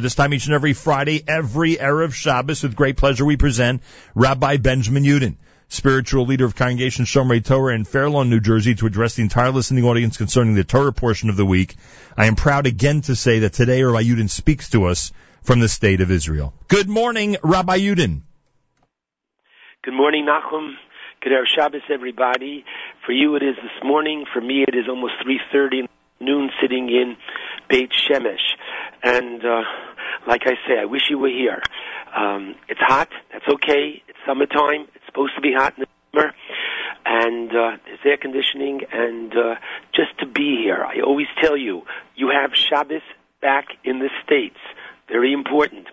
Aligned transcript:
This 0.00 0.14
time 0.14 0.34
each 0.34 0.46
and 0.46 0.54
every 0.54 0.72
Friday, 0.72 1.22
every 1.26 1.76
Erev 1.76 2.12
Shabbos, 2.12 2.62
with 2.62 2.76
great 2.76 2.96
pleasure 2.96 3.24
we 3.24 3.36
present 3.36 3.82
Rabbi 4.14 4.56
Benjamin 4.58 5.04
Yudin, 5.04 5.36
spiritual 5.68 6.26
leader 6.26 6.44
of 6.44 6.54
Congregation 6.54 7.04
Shomrei 7.04 7.44
Torah 7.44 7.74
in 7.74 7.84
Fair 7.84 8.10
Lawn, 8.10 8.30
New 8.30 8.40
Jersey, 8.40 8.74
to 8.76 8.86
address 8.86 9.14
the 9.14 9.22
entire 9.22 9.50
listening 9.50 9.84
audience 9.84 10.16
concerning 10.16 10.54
the 10.54 10.64
Torah 10.64 10.92
portion 10.92 11.30
of 11.30 11.36
the 11.36 11.46
week. 11.46 11.76
I 12.16 12.26
am 12.26 12.36
proud 12.36 12.66
again 12.66 13.00
to 13.02 13.16
say 13.16 13.40
that 13.40 13.52
today 13.52 13.82
Rabbi 13.82 14.02
Yudin 14.02 14.28
speaks 14.28 14.70
to 14.70 14.86
us 14.86 15.12
from 15.42 15.60
the 15.60 15.68
state 15.68 16.00
of 16.00 16.10
Israel. 16.10 16.52
Good 16.68 16.88
morning, 16.88 17.36
Rabbi 17.42 17.78
Yudin. 17.78 18.22
Good 19.82 19.94
morning, 19.94 20.26
Nachum. 20.26 20.74
Good 21.22 21.32
Erev 21.32 21.46
Shabbos, 21.56 21.82
everybody. 21.92 22.64
For 23.06 23.12
you 23.12 23.36
it 23.36 23.42
is 23.42 23.56
this 23.56 23.84
morning. 23.84 24.24
For 24.32 24.40
me 24.40 24.64
it 24.66 24.74
is 24.74 24.88
almost 24.88 25.14
3.30 25.26 25.86
noon 26.20 26.50
sitting 26.60 26.88
in 26.88 27.16
Beit 27.68 27.90
Shemesh. 27.90 28.56
And 29.02 29.44
uh, 29.44 29.62
like 30.26 30.42
I 30.44 30.54
say, 30.66 30.78
I 30.80 30.84
wish 30.84 31.02
you 31.10 31.18
were 31.18 31.28
here. 31.28 31.62
Um, 32.16 32.54
it's 32.68 32.80
hot. 32.80 33.08
That's 33.32 33.46
okay. 33.54 34.02
It's 34.08 34.18
summertime. 34.26 34.88
It's 34.94 35.04
supposed 35.06 35.34
to 35.36 35.40
be 35.40 35.52
hot 35.52 35.74
in 35.76 35.84
the 35.84 35.88
summer. 36.12 36.32
And 37.04 37.50
uh, 37.50 37.76
there's 37.84 38.00
air 38.04 38.16
conditioning. 38.16 38.80
And 38.92 39.32
uh, 39.32 39.54
just 39.94 40.18
to 40.20 40.26
be 40.26 40.60
here, 40.62 40.84
I 40.84 41.00
always 41.00 41.28
tell 41.40 41.56
you, 41.56 41.82
you 42.14 42.30
have 42.30 42.50
Shabbos 42.54 43.02
back 43.40 43.66
in 43.84 43.98
the 43.98 44.10
States. 44.24 44.56
Very 45.08 45.32
important 45.32 45.86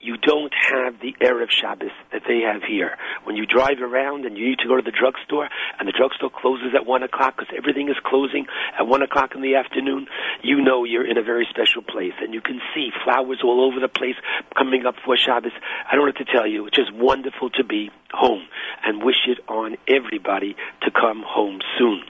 you 0.00 0.16
don't 0.16 0.52
have 0.72 0.98
the 1.00 1.14
Erev 1.20 1.50
Shabbos 1.50 1.92
that 2.10 2.22
they 2.26 2.40
have 2.40 2.62
here. 2.62 2.96
When 3.24 3.36
you 3.36 3.44
drive 3.44 3.82
around 3.82 4.24
and 4.24 4.36
you 4.36 4.48
need 4.48 4.58
to 4.60 4.68
go 4.68 4.76
to 4.76 4.82
the 4.82 4.96
drugstore, 4.96 5.46
and 5.78 5.86
the 5.86 5.92
drugstore 5.92 6.30
closes 6.30 6.72
at 6.74 6.86
1 6.86 7.02
o'clock 7.02 7.36
because 7.36 7.54
everything 7.56 7.90
is 7.90 7.96
closing 8.02 8.46
at 8.78 8.86
1 8.86 9.02
o'clock 9.02 9.34
in 9.34 9.42
the 9.42 9.56
afternoon, 9.56 10.06
you 10.42 10.62
know 10.62 10.84
you're 10.84 11.06
in 11.06 11.18
a 11.18 11.22
very 11.22 11.46
special 11.50 11.82
place. 11.82 12.14
And 12.20 12.32
you 12.32 12.40
can 12.40 12.60
see 12.74 12.88
flowers 13.04 13.40
all 13.44 13.60
over 13.60 13.78
the 13.78 13.92
place 13.92 14.16
coming 14.56 14.86
up 14.86 14.94
for 15.04 15.18
Shabbos. 15.18 15.52
I 15.90 15.96
don't 15.96 16.06
have 16.06 16.26
to 16.26 16.32
tell 16.32 16.46
you, 16.46 16.66
it's 16.66 16.76
just 16.76 16.94
wonderful 16.94 17.50
to 17.50 17.64
be 17.64 17.90
home 18.10 18.48
and 18.82 19.04
wish 19.04 19.28
it 19.28 19.38
on 19.48 19.76
everybody 19.86 20.56
to 20.80 20.90
come 20.90 21.22
home 21.26 21.60
soon. 21.78 22.00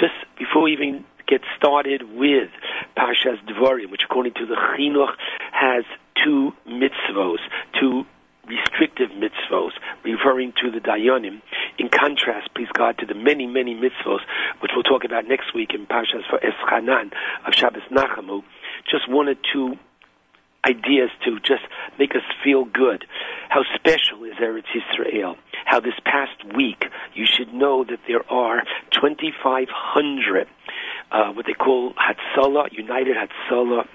Just 0.00 0.14
before 0.38 0.62
we 0.62 0.72
even 0.72 1.04
get 1.28 1.42
started 1.56 2.02
with 2.16 2.50
Parshas 2.96 3.38
Dvorim, 3.46 3.90
which 3.90 4.02
according 4.04 4.34
to 4.34 4.46
the 4.46 4.54
Chinuch 4.54 5.14
has 5.52 5.84
two 6.24 6.52
mitzvos, 6.66 7.38
two 7.78 8.04
restrictive 8.48 9.10
mitzvos, 9.10 9.72
referring 10.02 10.52
to 10.62 10.70
the 10.70 10.80
Dayanim. 10.80 11.42
In 11.78 11.88
contrast, 11.88 12.48
please 12.54 12.68
God, 12.72 12.96
to 12.98 13.06
the 13.06 13.14
many, 13.14 13.46
many 13.46 13.74
mitzvos, 13.74 14.20
which 14.60 14.72
we'll 14.74 14.82
talk 14.82 15.04
about 15.04 15.28
next 15.28 15.54
week 15.54 15.74
in 15.74 15.86
Parshas 15.86 16.24
for 16.28 16.40
Eschanan 16.40 17.12
of 17.46 17.54
Shabbos 17.54 17.82
Nachamu. 17.90 18.42
Just 18.90 19.08
one 19.08 19.28
or 19.28 19.34
two 19.52 19.76
ideas 20.66 21.10
to 21.24 21.38
just 21.40 21.62
make 21.98 22.12
us 22.12 22.22
feel 22.42 22.64
good. 22.64 23.04
How 23.48 23.62
special 23.74 24.24
is 24.24 24.34
Eretz 24.34 24.68
Israel? 24.74 25.36
How 25.64 25.80
this 25.80 25.94
past 26.04 26.56
week 26.56 26.84
you 27.14 27.26
should 27.26 27.52
know 27.52 27.84
that 27.84 28.00
there 28.06 28.30
are 28.30 28.62
2,500 28.92 30.48
uh, 31.10 31.32
what 31.32 31.46
they 31.46 31.52
call 31.52 31.94
Hatzalah, 31.94 32.72
United 32.72 33.16
Hatzalah 33.16 33.86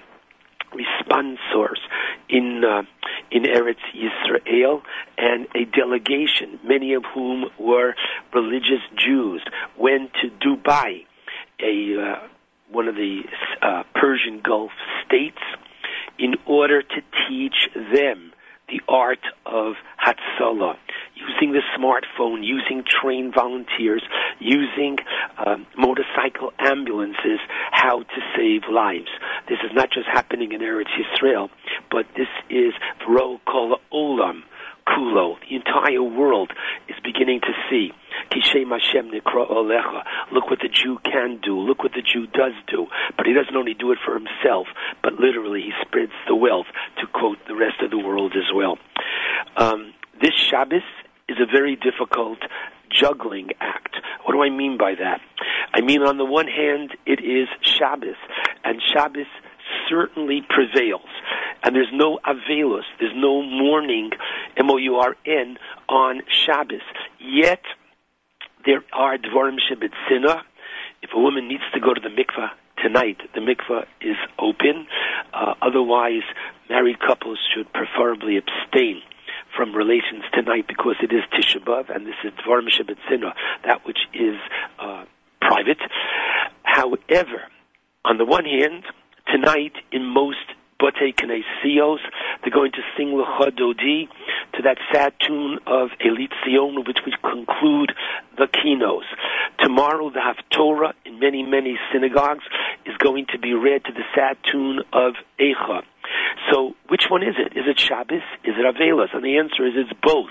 responsors 0.74 1.80
in 2.28 2.62
uh, 2.64 2.82
in 3.30 3.44
Eretz 3.44 3.76
Yisrael, 3.94 4.82
and 5.16 5.46
a 5.54 5.64
delegation, 5.64 6.58
many 6.64 6.94
of 6.94 7.04
whom 7.14 7.46
were 7.58 7.94
religious 8.32 8.82
Jews, 8.96 9.42
went 9.78 10.10
to 10.14 10.30
Dubai, 10.30 11.06
a 11.60 12.00
uh, 12.00 12.28
one 12.70 12.88
of 12.88 12.96
the 12.96 13.22
uh, 13.62 13.84
Persian 13.94 14.40
Gulf 14.40 14.72
states, 15.06 15.38
in 16.18 16.34
order 16.46 16.82
to 16.82 17.02
teach 17.28 17.68
them 17.74 18.32
the 18.68 18.80
art 18.88 19.24
of 19.46 19.74
Hatzalah, 20.04 20.76
using 21.14 21.52
the 21.52 21.62
smartphone, 21.76 22.44
using 22.44 22.84
trained 22.84 23.34
volunteers, 23.34 24.02
using 24.38 24.98
um, 25.44 25.66
motorcycle 25.76 26.52
ambulances, 26.58 27.40
how 27.70 28.00
to 28.00 28.20
save 28.36 28.62
lives. 28.70 29.08
This 29.48 29.58
is 29.64 29.70
not 29.74 29.90
just 29.90 30.06
happening 30.06 30.52
in 30.52 30.60
Eretz 30.60 30.90
Yisrael, 30.98 31.50
but 31.90 32.06
this 32.16 32.28
is 32.50 32.72
Ro 33.08 33.40
Kol 33.46 33.78
Olam 33.92 34.42
Kulo. 34.86 35.36
The 35.48 35.56
entire 35.56 36.02
world 36.02 36.52
is 36.88 36.96
beginning 37.02 37.40
to 37.42 37.52
see. 37.70 37.92
Hashem 38.32 39.10
Olecha. 39.10 40.02
Look 40.32 40.50
what 40.50 40.60
the 40.60 40.68
Jew 40.68 40.98
can 41.04 41.38
do. 41.42 41.58
Look 41.58 41.82
what 41.82 41.92
the 41.92 42.02
Jew 42.02 42.26
does 42.26 42.52
do. 42.66 42.86
But 43.16 43.26
he 43.26 43.32
doesn't 43.32 43.56
only 43.56 43.74
do 43.74 43.92
it 43.92 43.98
for 44.04 44.14
himself, 44.14 44.66
but 45.02 45.14
literally 45.14 45.62
he 45.62 45.72
spreads 45.82 46.12
the 46.26 46.34
wealth 46.34 46.66
to 47.00 47.06
quote 47.06 47.38
the 47.46 47.54
rest 47.54 47.80
of 47.80 47.90
the 47.90 47.98
world 47.98 48.34
as 48.36 48.52
well. 48.54 48.78
Um, 49.56 49.92
this 50.20 50.34
Shabbos 50.34 50.82
is 51.28 51.36
a 51.40 51.46
very 51.46 51.76
difficult 51.76 52.38
juggling 52.90 53.50
act. 53.60 53.96
What 54.24 54.34
do 54.34 54.42
I 54.42 54.50
mean 54.50 54.76
by 54.78 54.94
that? 54.94 55.20
I 55.72 55.80
mean, 55.80 56.02
on 56.02 56.18
the 56.18 56.24
one 56.24 56.46
hand, 56.46 56.92
it 57.06 57.20
is 57.24 57.48
Shabbos, 57.62 58.16
and 58.62 58.80
Shabbos 58.92 59.26
certainly 59.88 60.42
prevails. 60.48 61.08
And 61.62 61.74
there's 61.74 61.92
no 61.92 62.18
Avelus, 62.26 62.84
there's 63.00 63.16
no 63.16 63.42
mourning, 63.42 64.10
M-O-U-R-N, 64.56 65.56
on 65.88 66.22
Shabbos. 66.28 66.82
Yet, 67.18 67.62
there 68.66 68.84
are 68.92 69.16
Dvarim 69.16 69.56
Shebetzina. 69.58 70.42
If 71.02 71.10
a 71.14 71.18
woman 71.18 71.48
needs 71.48 71.62
to 71.72 71.80
go 71.80 71.94
to 71.94 72.00
the 72.00 72.08
mikvah 72.08 72.50
tonight, 72.82 73.18
the 73.34 73.40
mikvah 73.40 73.86
is 74.00 74.16
open. 74.38 74.86
Uh, 75.32 75.54
otherwise, 75.62 76.22
married 76.68 77.00
couples 77.00 77.38
should 77.54 77.72
preferably 77.72 78.36
abstain 78.36 79.02
from 79.56 79.74
relations 79.74 80.24
tonight 80.32 80.66
because 80.66 80.96
it 81.02 81.12
is 81.12 81.22
Tisha 81.32 81.62
B'Av 81.62 81.94
and 81.94 82.06
this 82.06 82.14
is 82.24 82.32
Dvarim 82.44 82.68
Shebetzina, 82.68 83.34
that 83.64 83.86
which 83.86 84.00
is 84.12 84.36
uh, 84.78 85.04
private. 85.40 85.78
However, 86.62 87.42
on 88.04 88.18
the 88.18 88.24
one 88.24 88.44
hand, 88.44 88.84
tonight 89.26 89.74
in 89.92 90.04
most 90.04 90.44
Bote 90.78 91.16
Knesios. 91.16 91.98
They're 92.42 92.52
going 92.52 92.72
to 92.72 92.82
sing 92.96 93.08
Lecha 93.08 93.50
Dodi 93.50 94.08
to 94.54 94.62
that 94.62 94.76
sad 94.92 95.14
tune 95.26 95.58
of 95.66 95.90
Eli 96.04 96.26
Tzion, 96.26 96.86
which 96.86 96.98
we 97.06 97.14
conclude 97.22 97.92
the 98.36 98.46
kinos. 98.46 99.04
Tomorrow, 99.60 100.10
the 100.10 100.20
Haftorah 100.20 100.92
in 101.06 101.18
many, 101.18 101.42
many 101.42 101.78
synagogues 101.92 102.44
is 102.86 102.96
going 102.98 103.26
to 103.32 103.38
be 103.38 103.54
read 103.54 103.84
to 103.84 103.92
the 103.92 104.02
sad 104.14 104.36
tune 104.50 104.80
of 104.92 105.14
Eicha. 105.40 105.84
So, 106.50 106.74
which 106.88 107.04
one 107.08 107.22
is 107.22 107.36
it? 107.38 107.56
Is 107.56 107.64
it 107.66 107.80
Shabbos? 107.80 108.22
Is 108.44 108.54
it 108.58 108.64
Avelas? 108.64 109.14
And 109.14 109.24
the 109.24 109.38
answer 109.38 109.66
is 109.66 109.74
it's 109.76 109.98
both. 110.02 110.30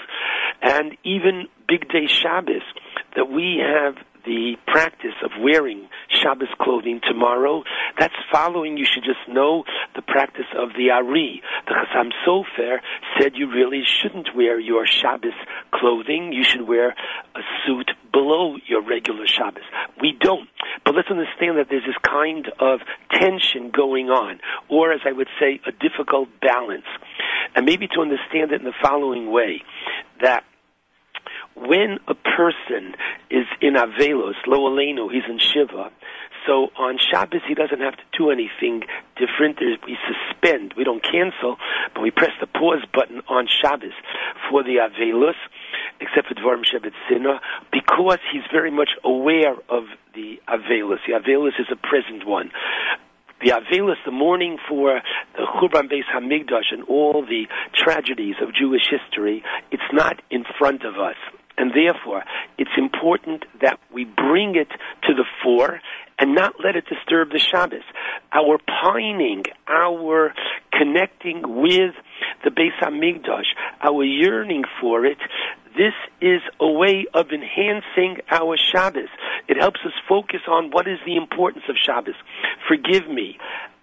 And 0.62 0.98
even 1.04 1.48
Bigdei 1.70 2.08
Shabbos, 2.08 2.64
that 3.16 3.30
we 3.30 3.62
have 3.62 3.96
the 4.26 4.56
practice 4.68 5.16
of 5.24 5.32
wearing 5.42 5.90
Shabbos 6.10 6.48
clothing 6.62 7.02
tomorrow, 7.06 7.64
that's 8.00 8.16
following, 8.32 8.78
you 8.78 8.86
should 8.86 9.04
just 9.04 9.28
know, 9.28 9.64
the 9.96 10.02
practice 10.02 10.48
of 10.58 10.70
the 10.78 10.92
Ari. 10.92 11.42
The 11.68 11.74
Chassam 11.74 12.12
Sofer 12.26 12.78
said 13.20 13.34
you 13.36 13.52
really 13.52 13.84
shouldn't 13.86 14.30
wear 14.36 14.60
your 14.60 14.86
Shabbos 14.86 15.34
clothing, 15.74 16.32
you 16.32 16.44
should 16.44 16.68
wear 16.68 16.90
a 16.90 17.42
suit 17.66 17.92
below 18.14 18.56
your 18.68 18.82
regular 18.82 19.28
Shabbos. 19.28 19.64
We 20.00 20.16
don't. 20.18 20.48
But 20.86 20.96
let's 20.96 21.10
understand 21.10 21.58
that 21.58 21.68
there's 21.70 21.86
this 21.86 21.98
kind 22.04 22.48
of 22.60 22.80
tension 23.12 23.72
going 23.72 24.10
on, 24.10 24.40
or 24.70 24.94
as 24.94 25.02
I 25.06 25.12
would 25.12 25.28
say, 25.40 25.60
a 25.68 25.72
difficult 25.72 26.30
balance. 26.40 26.86
And 27.56 27.66
maybe 27.66 27.88
to 27.90 28.02
understand 28.02 28.52
it 28.52 28.62
in 28.62 28.66
the 28.66 28.74
following 28.82 29.32
way, 29.32 29.64
that 30.22 30.44
when 31.56 32.00
a 32.08 32.16
person 32.16 32.96
is 33.30 33.46
in 33.62 33.76
Avelos, 33.76 34.36
Lo 34.48 34.70
Aleinu, 34.70 35.12
he's 35.12 35.24
in 35.30 35.40
Shiva, 35.40 35.92
so 36.48 36.70
on 36.78 36.98
Shabbos 36.98 37.42
he 37.48 37.54
doesn't 37.54 37.80
have 37.80 37.96
to 37.96 38.04
do 38.18 38.32
anything 38.32 38.84
different. 39.16 39.60
We 39.86 39.98
suspend, 40.08 40.74
we 40.76 40.84
don't 40.84 41.04
cancel, 41.04 41.58
but 41.94 42.02
we 42.02 42.12
press 42.12 42.32
the 42.42 42.48
pause 42.48 42.84
button 42.94 43.22
on 43.28 43.48
Shabbos 43.48 43.94
for 44.50 44.64
the 44.64 44.78
Avelos, 44.78 45.38
except 46.00 46.28
for 46.28 46.36
Dvarim 46.36 46.64
Shabbat 46.64 46.94
Sinah, 47.10 47.40
because 47.72 48.20
he's 48.32 48.44
very 48.52 48.72
much 48.72 48.90
aware 49.04 49.56
of 49.70 49.86
the 50.14 50.42
Avelos. 50.48 51.00
The 51.08 51.14
Avelos 51.14 51.60
is 51.60 51.68
a 51.72 51.76
present 51.76 52.26
one 52.28 52.52
the 53.44 53.52
Avelis, 53.52 53.98
the 54.06 54.12
mourning 54.12 54.58
for 54.70 55.02
the 55.36 55.44
Churban 55.44 55.92
Beis 55.92 56.06
Hamikdash 56.14 56.72
and 56.72 56.84
all 56.84 57.26
the 57.28 57.46
tragedies 57.76 58.36
of 58.42 58.54
Jewish 58.56 58.84
history, 58.90 59.44
it's 59.72 59.84
not 59.92 60.22
in 60.30 60.46
front 60.58 60.84
of 60.86 60.96
us. 60.96 61.18
And 61.58 61.72
therefore, 61.72 62.24
it's 62.58 62.72
important 62.78 63.46
that 63.62 63.80
we 63.94 64.06
bring 64.06 64.56
it 64.56 64.70
to 65.04 65.14
the 65.14 65.26
fore 65.44 65.82
and 66.18 66.34
not 66.34 66.56
let 66.64 66.76
it 66.76 66.86
disturb 66.88 67.32
the 67.32 67.40
Shabbos. 67.40 67.84
Our 68.32 68.58
pining, 68.82 69.44
our 69.68 70.34
connecting 70.72 71.42
with 71.46 71.94
the 72.44 72.50
Beis 72.50 72.78
Hamikdash, 72.82 73.48
our 73.82 74.04
yearning 74.04 74.64
for 74.80 75.06
it, 75.06 75.18
this 75.76 75.94
is 76.22 76.42
a 76.60 76.72
way 76.72 77.06
of 77.14 77.32
enhancing 77.32 78.18
our 78.30 78.58
Shabbos. 78.58 79.10
It 79.48 79.58
helps 79.58 79.80
us 79.86 79.94
focus 80.08 80.42
on 80.48 80.70
what 80.70 80.88
is 80.88 81.00
the 81.06 81.16
importance 81.16 81.66
of 81.68 81.76
Shabbos. 81.84 82.16
Forgive 82.68 83.10
me. 83.10 83.38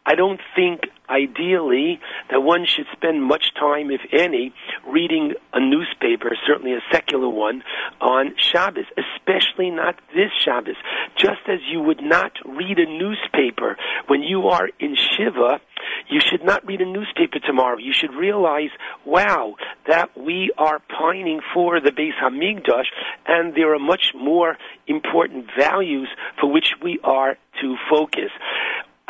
I 0.06 0.14
don't 0.14 0.40
think 0.56 0.88
ideally 1.08 2.00
that 2.30 2.40
one 2.40 2.64
should 2.64 2.86
spend 2.92 3.22
much 3.22 3.52
time, 3.54 3.90
if 3.90 4.00
any, 4.12 4.52
reading 4.86 5.34
a 5.52 5.60
newspaper, 5.60 6.30
certainly 6.46 6.72
a 6.72 6.80
secular 6.90 7.28
one, 7.28 7.62
on 8.00 8.34
Shabbos, 8.38 8.86
especially 8.96 9.70
not 9.70 9.96
this 10.14 10.30
Shabbos. 10.42 10.76
Just 11.16 11.42
as 11.48 11.58
you 11.70 11.80
would 11.80 12.02
not 12.02 12.32
read 12.46 12.78
a 12.78 12.86
newspaper 12.86 13.76
when 14.06 14.22
you 14.22 14.48
are 14.48 14.68
in 14.78 14.96
Shiva, 14.96 15.60
you 16.08 16.20
should 16.20 16.44
not 16.44 16.66
read 16.66 16.80
a 16.80 16.86
newspaper 16.86 17.38
tomorrow. 17.44 17.78
You 17.78 17.92
should 17.92 18.14
realize, 18.14 18.70
wow, 19.04 19.54
that 19.88 20.16
we 20.16 20.52
are 20.58 20.80
pining 20.80 21.40
for 21.54 21.80
the 21.80 21.90
Beis 21.90 22.12
Hamikdash, 22.22 22.86
and 23.26 23.54
there 23.54 23.74
are 23.74 23.78
much 23.78 24.12
more 24.14 24.56
important 24.86 25.46
values 25.58 26.08
for 26.40 26.50
which 26.50 26.74
we 26.82 26.98
are 27.04 27.36
to 27.60 27.76
focus. 27.88 28.30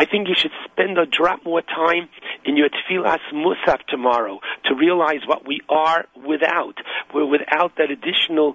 I 0.01 0.07
think 0.07 0.29
you 0.29 0.35
should 0.35 0.53
spend 0.65 0.97
a 0.97 1.05
drop 1.05 1.45
more 1.45 1.61
time 1.61 2.09
in 2.47 2.57
your 2.57 2.71
tefillas 2.71 3.21
musaf 3.35 3.81
tomorrow 3.87 4.41
to 4.65 4.75
realize 4.75 5.21
what 5.27 5.47
we 5.47 5.61
are 5.69 6.07
without. 6.27 6.77
We're 7.13 7.27
without 7.27 7.77
that 7.77 7.91
additional 7.91 8.55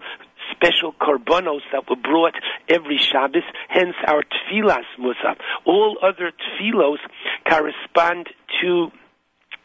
special 0.52 0.94
korbanos 0.94 1.62
that 1.72 1.90
were 1.90 1.96
brought 1.96 2.34
every 2.70 2.98
Shabbos, 2.98 3.44
hence 3.70 3.96
our 4.08 4.24
tefillas 4.24 4.86
musaf. 5.00 5.38
All 5.66 5.98
other 6.02 6.32
tefillos 6.32 7.00
correspond 7.48 8.30
to 8.62 8.92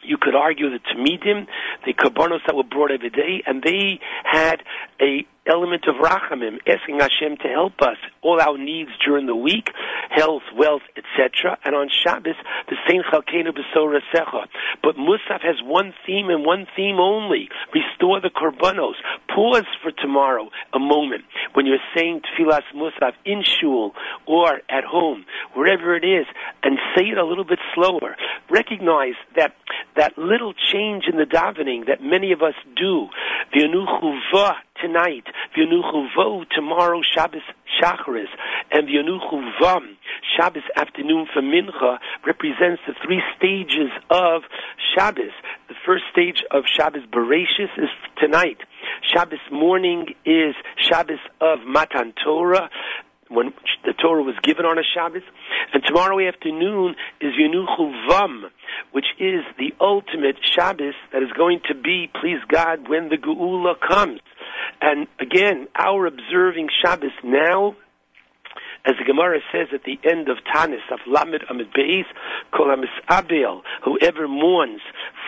you 0.03 0.17
could 0.21 0.35
argue 0.35 0.71
the 0.71 0.79
Tamidim, 0.79 1.47
the 1.85 1.93
Karbonos 1.93 2.41
that 2.47 2.57
were 2.57 2.65
brought 2.65 2.91
every 2.91 3.11
day, 3.11 3.43
and 3.47 3.63
they 3.63 4.01
had 4.25 4.63
a 5.01 5.27
element 5.51 5.85
of 5.89 5.97
rachamim, 5.97 6.59
asking 6.67 7.01
Hashem 7.01 7.37
to 7.43 7.49
help 7.49 7.75
us 7.83 7.97
all 8.23 8.41
our 8.41 8.57
needs 8.57 8.91
during 9.05 9.27
the 9.27 9.35
week, 9.35 9.69
health, 10.11 10.43
wealth, 10.57 10.83
etc. 10.97 11.59
And 11.65 11.75
on 11.75 11.89
Shabbos, 11.91 12.37
the 12.69 12.77
same 12.89 13.03
chalkenu 13.03 13.53
b'sorah 13.53 14.01
secha. 14.15 14.47
But 14.83 14.97
Musaf 14.97 15.43
has 15.43 15.57
one 15.63 15.93
theme 16.07 16.29
and 16.31 16.45
one 16.45 16.67
theme 16.77 16.99
only: 17.01 17.49
restore 17.75 18.21
the 18.21 18.31
korbanos. 18.31 18.95
Pause 19.35 19.67
for 19.83 19.93
tomorrow 19.93 20.49
a 20.73 20.79
moment 20.79 21.25
when 21.55 21.67
you're 21.67 21.79
saying 21.97 22.23
tefillas 22.23 22.63
Musaf 22.75 23.13
in 23.25 23.43
shul 23.43 23.93
or 24.27 24.61
at 24.69 24.85
home, 24.85 25.25
wherever 25.55 25.97
it 25.97 26.05
is, 26.05 26.27
and 26.63 26.79
say 26.97 27.05
it 27.05 27.19
a 27.19 27.25
little 27.25 27.45
bit 27.45 27.59
slower. 27.75 28.17
Recognize 28.51 29.15
that 29.37 29.55
that 29.97 30.17
little 30.17 30.55
change 30.73 31.05
in 31.11 31.19
the 31.19 31.25
davening 31.25 31.87
that 31.87 32.03
many 32.03 32.33
of 32.33 32.43
us 32.43 32.55
do. 32.77 33.09
V'yanuchu 33.55 34.55
tonight, 34.81 35.25
V'yanuchu 35.57 36.09
vo 36.17 36.45
tomorrow 36.55 37.01
Shabbos 37.03 37.43
Shacharis, 37.81 38.29
and 38.71 38.89
V'yanuchu 38.89 39.53
vam 39.61 39.97
Shabbos 40.37 40.63
afternoon 40.77 41.27
for 41.33 41.43
Mincha 41.43 41.99
represents 42.27 42.83
the 42.87 42.95
three 43.05 43.23
stages 43.37 43.91
of 44.11 44.43
Shabbos. 44.95 45.33
The 45.69 45.75
first 45.87 46.05
stage 46.13 46.45
of 46.51 46.65
Shabbos 46.67 47.03
Bereshis 47.11 47.73
is 47.77 47.91
tonight. 48.19 48.59
Shabbos 49.03 49.41
morning 49.51 50.15
is 50.25 50.55
Shabbos 50.77 51.21
of 51.41 51.61
Matan 51.67 52.13
Torah 52.25 52.71
when 53.31 53.55
the 53.85 53.93
Torah 53.93 54.23
was 54.23 54.35
given 54.43 54.67
on 54.67 54.79
a 54.79 54.83
Shabbos. 54.83 55.23
And 55.73 55.83
tomorrow 55.87 56.27
afternoon 56.27 56.97
is 57.21 57.33
Yenuchu 57.41 58.09
Vam, 58.09 58.51
which 58.93 59.07
is 59.19 59.45
the 59.59 59.73
ultimate 59.81 60.37
Shabbos 60.43 60.95
that 61.13 61.23
is 61.23 61.31
going 61.37 61.61
to 61.69 61.75
be, 61.75 62.11
please 62.21 62.41
God, 62.49 62.89
when 62.89 63.09
the 63.09 63.17
Geula 63.17 63.75
comes. 63.81 64.21
And 64.81 65.07
again, 65.21 65.69
our 65.79 66.07
observing 66.07 66.69
Shabbos 66.83 67.13
now 67.23 67.77
as 68.85 68.95
the 68.99 69.05
Gemara 69.05 69.41
says 69.53 69.69
at 69.75 69.85
the 69.85 69.99
end 70.09 70.29
of 70.29 70.39
Tanis 70.55 70.85
of 70.91 71.01
Lamed 71.07 71.45
Amid 71.51 71.73
Beis, 71.73 72.05
Kol 72.51 72.73
Abel, 73.11 73.63
whoever 73.85 74.27
mourns 74.27 74.81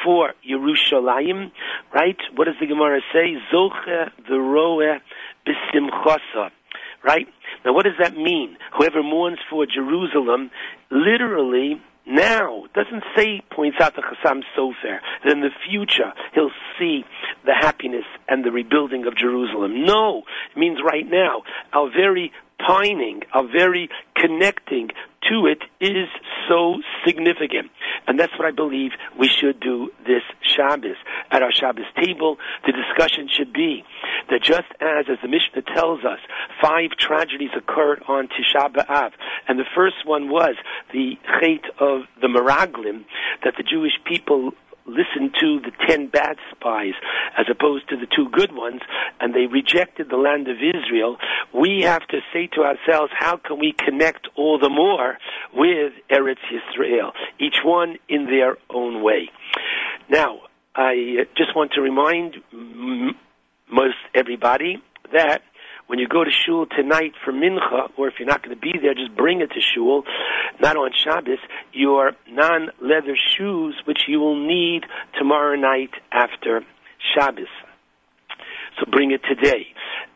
for 0.02 0.32
Yerushalayim, 0.48 1.52
right? 1.94 2.16
What 2.34 2.46
does 2.46 2.54
the 2.60 2.66
Gemara 2.66 3.00
say? 3.12 3.36
Zoche 3.52 4.10
v'roeh 4.28 5.00
b'simchasa, 5.46 6.50
right? 7.04 7.26
Now, 7.64 7.72
what 7.72 7.84
does 7.84 7.98
that 8.00 8.16
mean? 8.16 8.56
Whoever 8.76 9.02
mourns 9.02 9.38
for 9.48 9.66
Jerusalem, 9.66 10.50
literally, 10.90 11.80
now, 12.06 12.64
doesn't 12.74 13.04
say, 13.16 13.42
points 13.54 13.78
out 13.80 13.94
the 13.94 14.02
Chassam 14.02 14.42
Sofer, 14.56 14.98
that 15.24 15.32
in 15.32 15.40
the 15.40 15.50
future 15.68 16.12
he'll 16.34 16.50
see 16.78 17.04
the 17.44 17.54
happiness 17.54 18.04
and 18.32 18.42
the 18.42 18.50
rebuilding 18.50 19.06
of 19.06 19.14
Jerusalem. 19.14 19.84
No, 19.84 20.22
it 20.54 20.58
means 20.58 20.78
right 20.82 21.04
now, 21.06 21.42
our 21.74 21.90
very 21.90 22.32
pining, 22.66 23.20
our 23.34 23.46
very 23.46 23.90
connecting 24.16 24.88
to 25.28 25.46
it 25.46 25.62
is 25.80 26.08
so 26.48 26.76
significant. 27.04 27.70
And 28.06 28.18
that's 28.18 28.32
what 28.38 28.46
I 28.46 28.52
believe 28.52 28.92
we 29.18 29.28
should 29.28 29.60
do 29.60 29.90
this 30.06 30.22
Shabbos. 30.40 30.96
At 31.30 31.42
our 31.42 31.52
Shabbos 31.52 31.84
table, 32.02 32.38
the 32.64 32.72
discussion 32.72 33.28
should 33.30 33.52
be 33.52 33.84
that 34.30 34.42
just 34.42 34.68
as, 34.80 35.06
as 35.10 35.18
the 35.20 35.28
Mishnah 35.28 35.62
tells 35.74 36.00
us, 36.04 36.18
five 36.62 36.90
tragedies 36.98 37.50
occurred 37.56 38.02
on 38.08 38.28
Tisha 38.28 38.72
B'Av, 38.72 39.10
and 39.46 39.58
the 39.58 39.68
first 39.74 40.06
one 40.06 40.30
was 40.30 40.54
the 40.92 41.18
Chait 41.36 41.64
of 41.78 42.06
the 42.20 42.28
Meraglim, 42.28 43.04
that 43.44 43.54
the 43.56 43.62
Jewish 43.62 43.98
people 44.04 44.52
listened 44.86 45.34
to 45.40 45.60
the 45.60 45.72
ten 45.86 46.08
bad 46.08 46.36
spies 46.50 46.94
as 47.38 47.46
opposed 47.50 47.88
to 47.88 47.96
the 47.96 48.06
two 48.14 48.28
good 48.30 48.52
ones, 48.52 48.80
and 49.20 49.34
they 49.34 49.46
rejected 49.46 50.08
the 50.10 50.16
land 50.16 50.48
of 50.48 50.56
Israel, 50.56 51.16
we 51.54 51.82
have 51.82 52.06
to 52.08 52.18
say 52.32 52.48
to 52.54 52.62
ourselves, 52.62 53.12
how 53.16 53.36
can 53.36 53.58
we 53.58 53.72
connect 53.72 54.28
all 54.36 54.58
the 54.58 54.68
more 54.68 55.18
with 55.54 55.92
Eretz 56.10 56.42
Yisrael, 56.52 57.12
each 57.38 57.58
one 57.64 57.96
in 58.08 58.26
their 58.26 58.56
own 58.70 59.02
way? 59.02 59.30
Now, 60.08 60.40
I 60.74 61.26
just 61.36 61.54
want 61.54 61.72
to 61.72 61.80
remind 61.80 62.36
most 63.70 63.96
everybody 64.14 64.82
that 65.12 65.42
when 65.92 65.98
you 65.98 66.08
go 66.08 66.24
to 66.24 66.30
shul 66.30 66.64
tonight 66.64 67.12
for 67.22 67.34
mincha, 67.34 67.90
or 67.98 68.08
if 68.08 68.14
you're 68.18 68.26
not 68.26 68.42
going 68.42 68.56
to 68.56 68.58
be 68.58 68.72
there, 68.80 68.94
just 68.94 69.14
bring 69.14 69.42
it 69.42 69.50
to 69.50 69.60
shul, 69.60 70.04
not 70.58 70.74
on 70.74 70.90
Shabbos, 70.96 71.36
your 71.74 72.12
non-leather 72.30 73.14
shoes, 73.36 73.74
which 73.84 74.04
you 74.08 74.18
will 74.18 74.42
need 74.42 74.86
tomorrow 75.18 75.54
night 75.54 75.90
after 76.10 76.64
Shabbos. 77.14 77.52
So 78.80 78.90
bring 78.90 79.10
it 79.10 79.20
today, 79.28 79.66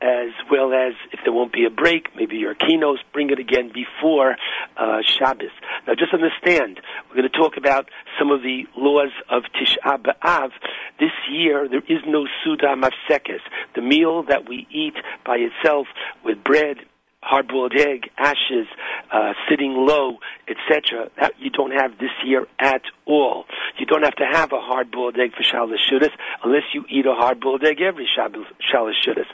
as 0.00 0.31
well 0.50 0.72
as 0.72 0.94
if 1.12 1.20
there 1.25 1.32
won't 1.32 1.52
be 1.52 1.64
a 1.64 1.70
break, 1.70 2.14
maybe 2.16 2.37
your 2.37 2.54
kinos, 2.54 2.98
bring 3.12 3.31
it 3.31 3.38
again 3.38 3.72
before 3.72 4.37
uh, 4.76 4.98
Shabbos. 5.02 5.50
Now, 5.87 5.94
just 5.94 6.12
understand, 6.12 6.81
we're 7.08 7.16
going 7.16 7.31
to 7.31 7.38
talk 7.38 7.56
about 7.56 7.88
some 8.19 8.31
of 8.31 8.43
the 8.43 8.66
laws 8.76 9.12
of 9.31 9.44
Tisha 9.54 10.02
B'Av. 10.02 10.50
This 10.98 11.12
year, 11.31 11.69
there 11.69 11.82
is 11.88 12.02
no 12.06 12.26
Suda 12.44 12.75
Mafsekes, 12.76 13.40
the 13.75 13.82
meal 13.82 14.23
that 14.25 14.49
we 14.49 14.66
eat 14.71 14.94
by 15.25 15.37
itself 15.37 15.87
with 16.25 16.42
bread, 16.44 16.78
hard-boiled 17.26 17.75
egg, 17.76 18.09
ashes, 18.16 18.68
uh, 19.12 19.33
sitting 19.50 19.75
low, 19.75 20.18
etc. 20.49 21.11
That 21.21 21.33
you 21.38 21.50
don't 21.50 21.73
have 21.73 21.99
this 21.99 22.14
year 22.25 22.47
at 22.61 22.83
all. 23.04 23.45
You 23.78 23.87
don't 23.87 24.04
have 24.04 24.14
to 24.16 24.26
have 24.30 24.52
a 24.52 24.61
hard-boiled 24.61 25.18
egg 25.18 25.33
for 25.37 25.42
Shalosh 25.42 25.83
Sudos 25.90 26.12
unless 26.45 26.62
you 26.73 26.85
eat 26.88 27.04
a 27.04 27.14
hard-boiled 27.14 27.64
egg 27.64 27.80
every 27.80 28.09
Shalosh 28.16 28.95
Sudos. 29.04 29.26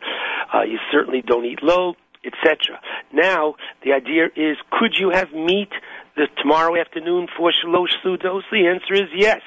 Uh, 0.52 0.62
you 0.62 0.78
certainly 0.90 1.22
don't 1.22 1.44
eat 1.44 1.62
low, 1.62 1.94
etc. 2.24 2.80
Now, 3.12 3.56
the 3.84 3.92
idea 3.92 4.26
is, 4.36 4.56
could 4.70 4.94
you 4.98 5.10
have 5.10 5.32
meat 5.32 5.70
the 6.16 6.28
tomorrow 6.40 6.80
afternoon 6.80 7.28
for 7.36 7.52
Shalosh 7.52 7.92
Sudos? 8.04 8.42
The 8.50 8.68
answer 8.68 8.94
is 8.94 9.10
yes. 9.14 9.42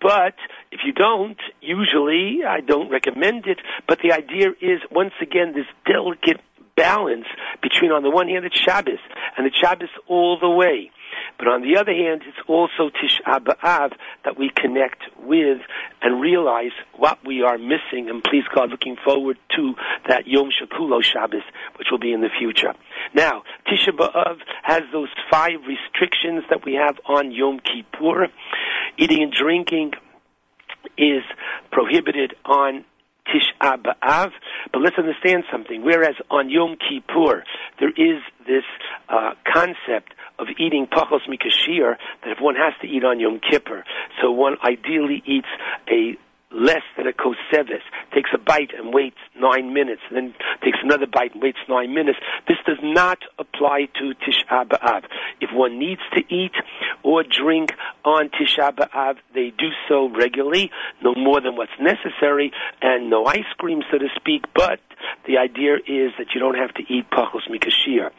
But 0.00 0.34
if 0.70 0.80
you 0.84 0.92
don't, 0.92 1.38
usually 1.60 2.40
I 2.48 2.60
don't 2.60 2.90
recommend 2.90 3.46
it. 3.46 3.58
But 3.86 3.98
the 4.02 4.12
idea 4.12 4.50
is, 4.60 4.80
once 4.90 5.12
again, 5.20 5.52
this 5.54 5.66
delicate 5.86 6.40
balance 6.76 7.26
between, 7.62 7.92
on 7.92 8.02
the 8.02 8.10
one 8.10 8.28
hand, 8.28 8.44
it's 8.44 8.58
Shabbos, 8.58 8.98
and 9.36 9.46
it's 9.46 9.56
Shabbos 9.56 9.88
all 10.06 10.38
the 10.38 10.50
way. 10.50 10.90
But 11.38 11.48
on 11.48 11.62
the 11.62 11.78
other 11.78 11.92
hand, 11.92 12.22
it's 12.26 12.38
also 12.48 12.90
Tisha 12.90 13.40
B'Av 13.40 13.92
that 14.24 14.38
we 14.38 14.50
connect 14.54 15.02
with 15.22 15.58
and 16.02 16.20
realize 16.20 16.72
what 16.96 17.18
we 17.24 17.42
are 17.42 17.58
missing, 17.58 18.08
and 18.08 18.22
please 18.22 18.44
God, 18.54 18.70
looking 18.70 18.96
forward 19.04 19.38
to 19.56 19.74
that 20.08 20.26
Yom 20.26 20.50
Shakulo 20.50 21.02
Shabbos, 21.02 21.42
which 21.76 21.88
will 21.90 21.98
be 21.98 22.12
in 22.12 22.20
the 22.20 22.30
future. 22.36 22.74
Now, 23.14 23.42
Tisha 23.66 23.90
B'Av 23.96 24.38
has 24.62 24.82
those 24.92 25.08
five 25.30 25.60
restrictions 25.66 26.44
that 26.50 26.64
we 26.64 26.74
have 26.74 26.98
on 27.06 27.30
Yom 27.30 27.60
Kippur. 27.60 28.28
Eating 28.96 29.22
and 29.22 29.32
drinking 29.32 29.92
is 30.96 31.22
prohibited 31.70 32.34
on 32.44 32.84
Tisha 33.28 33.82
B'Av. 33.82 34.30
But 34.72 34.82
let's 34.82 34.96
understand 34.98 35.44
something. 35.50 35.84
Whereas 35.84 36.14
on 36.30 36.50
Yom 36.50 36.76
Kippur, 36.76 37.44
there 37.80 37.90
is 37.90 38.22
this 38.46 38.64
uh, 39.08 39.32
concept 39.52 40.14
of 40.38 40.48
eating 40.58 40.86
pachos 40.86 41.26
mikashir 41.28 41.96
that 42.22 42.30
if 42.30 42.38
one 42.40 42.56
has 42.56 42.74
to 42.82 42.88
eat 42.88 43.04
on 43.04 43.20
Yom 43.20 43.40
Kippur, 43.40 43.84
so 44.20 44.30
one 44.30 44.56
ideally 44.64 45.22
eats 45.26 45.48
a 45.88 46.16
less 46.54 46.82
than 46.96 47.06
a 47.06 47.12
koseves, 47.12 47.82
takes 48.14 48.30
a 48.32 48.38
bite 48.38 48.70
and 48.76 48.94
waits 48.94 49.18
nine 49.36 49.74
minutes, 49.74 50.02
and 50.08 50.16
then 50.16 50.34
takes 50.62 50.78
another 50.82 51.06
bite 51.06 51.34
and 51.34 51.42
waits 51.42 51.58
nine 51.68 51.92
minutes, 51.94 52.18
this 52.48 52.58
does 52.66 52.78
not 52.82 53.18
apply 53.38 53.88
to 53.98 54.14
Tisha 54.14 54.68
B'Av. 54.68 55.04
If 55.40 55.50
one 55.52 55.78
needs 55.78 56.00
to 56.14 56.22
eat 56.34 56.54
or 57.02 57.24
drink 57.24 57.72
on 58.04 58.30
Tisha 58.30 58.74
B'Av, 58.74 59.16
they 59.34 59.52
do 59.56 59.68
so 59.88 60.08
regularly, 60.08 60.70
no 61.02 61.14
more 61.14 61.40
than 61.40 61.56
what's 61.56 61.72
necessary, 61.80 62.52
and 62.80 63.10
no 63.10 63.26
ice 63.26 63.50
cream, 63.58 63.82
so 63.90 63.98
to 63.98 64.08
speak, 64.16 64.44
but 64.54 64.80
the 65.26 65.38
idea 65.38 65.74
is 65.76 66.12
that 66.18 66.28
you 66.34 66.40
don't 66.40 66.56
have 66.56 66.72
to 66.74 66.82
eat 66.88 67.10
pachos 67.10 67.48
mikashir. 67.50 68.10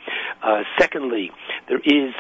Uh, 0.44 0.64
secondly, 0.78 1.32
there 1.68 1.80
is 1.80 2.14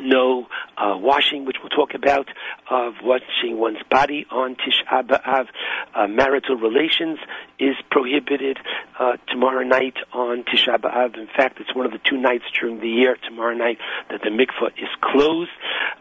no 0.00 0.46
uh, 0.76 0.96
washing, 0.96 1.44
which 1.44 1.56
we'll 1.62 1.70
talk 1.70 1.94
about, 1.94 2.28
of 2.70 2.94
washing 3.02 3.58
one's 3.58 3.82
body 3.90 4.26
on 4.30 4.56
Tisha 4.56 5.06
B'Av. 5.06 5.46
Uh, 5.94 6.06
marital 6.06 6.56
relations 6.56 7.18
is 7.58 7.74
prohibited 7.90 8.58
uh, 8.98 9.16
tomorrow 9.28 9.64
night 9.64 9.96
on 10.12 10.44
Tisha 10.44 10.78
B'Av. 10.78 11.16
In 11.16 11.26
fact, 11.26 11.60
it's 11.60 11.74
one 11.74 11.86
of 11.86 11.92
the 11.92 11.98
two 11.98 12.16
nights 12.16 12.44
during 12.58 12.80
the 12.80 12.88
year, 12.88 13.16
tomorrow 13.26 13.54
night, 13.54 13.78
that 14.10 14.20
the 14.22 14.30
mikvah 14.30 14.70
is 14.76 14.88
closed. 15.00 15.50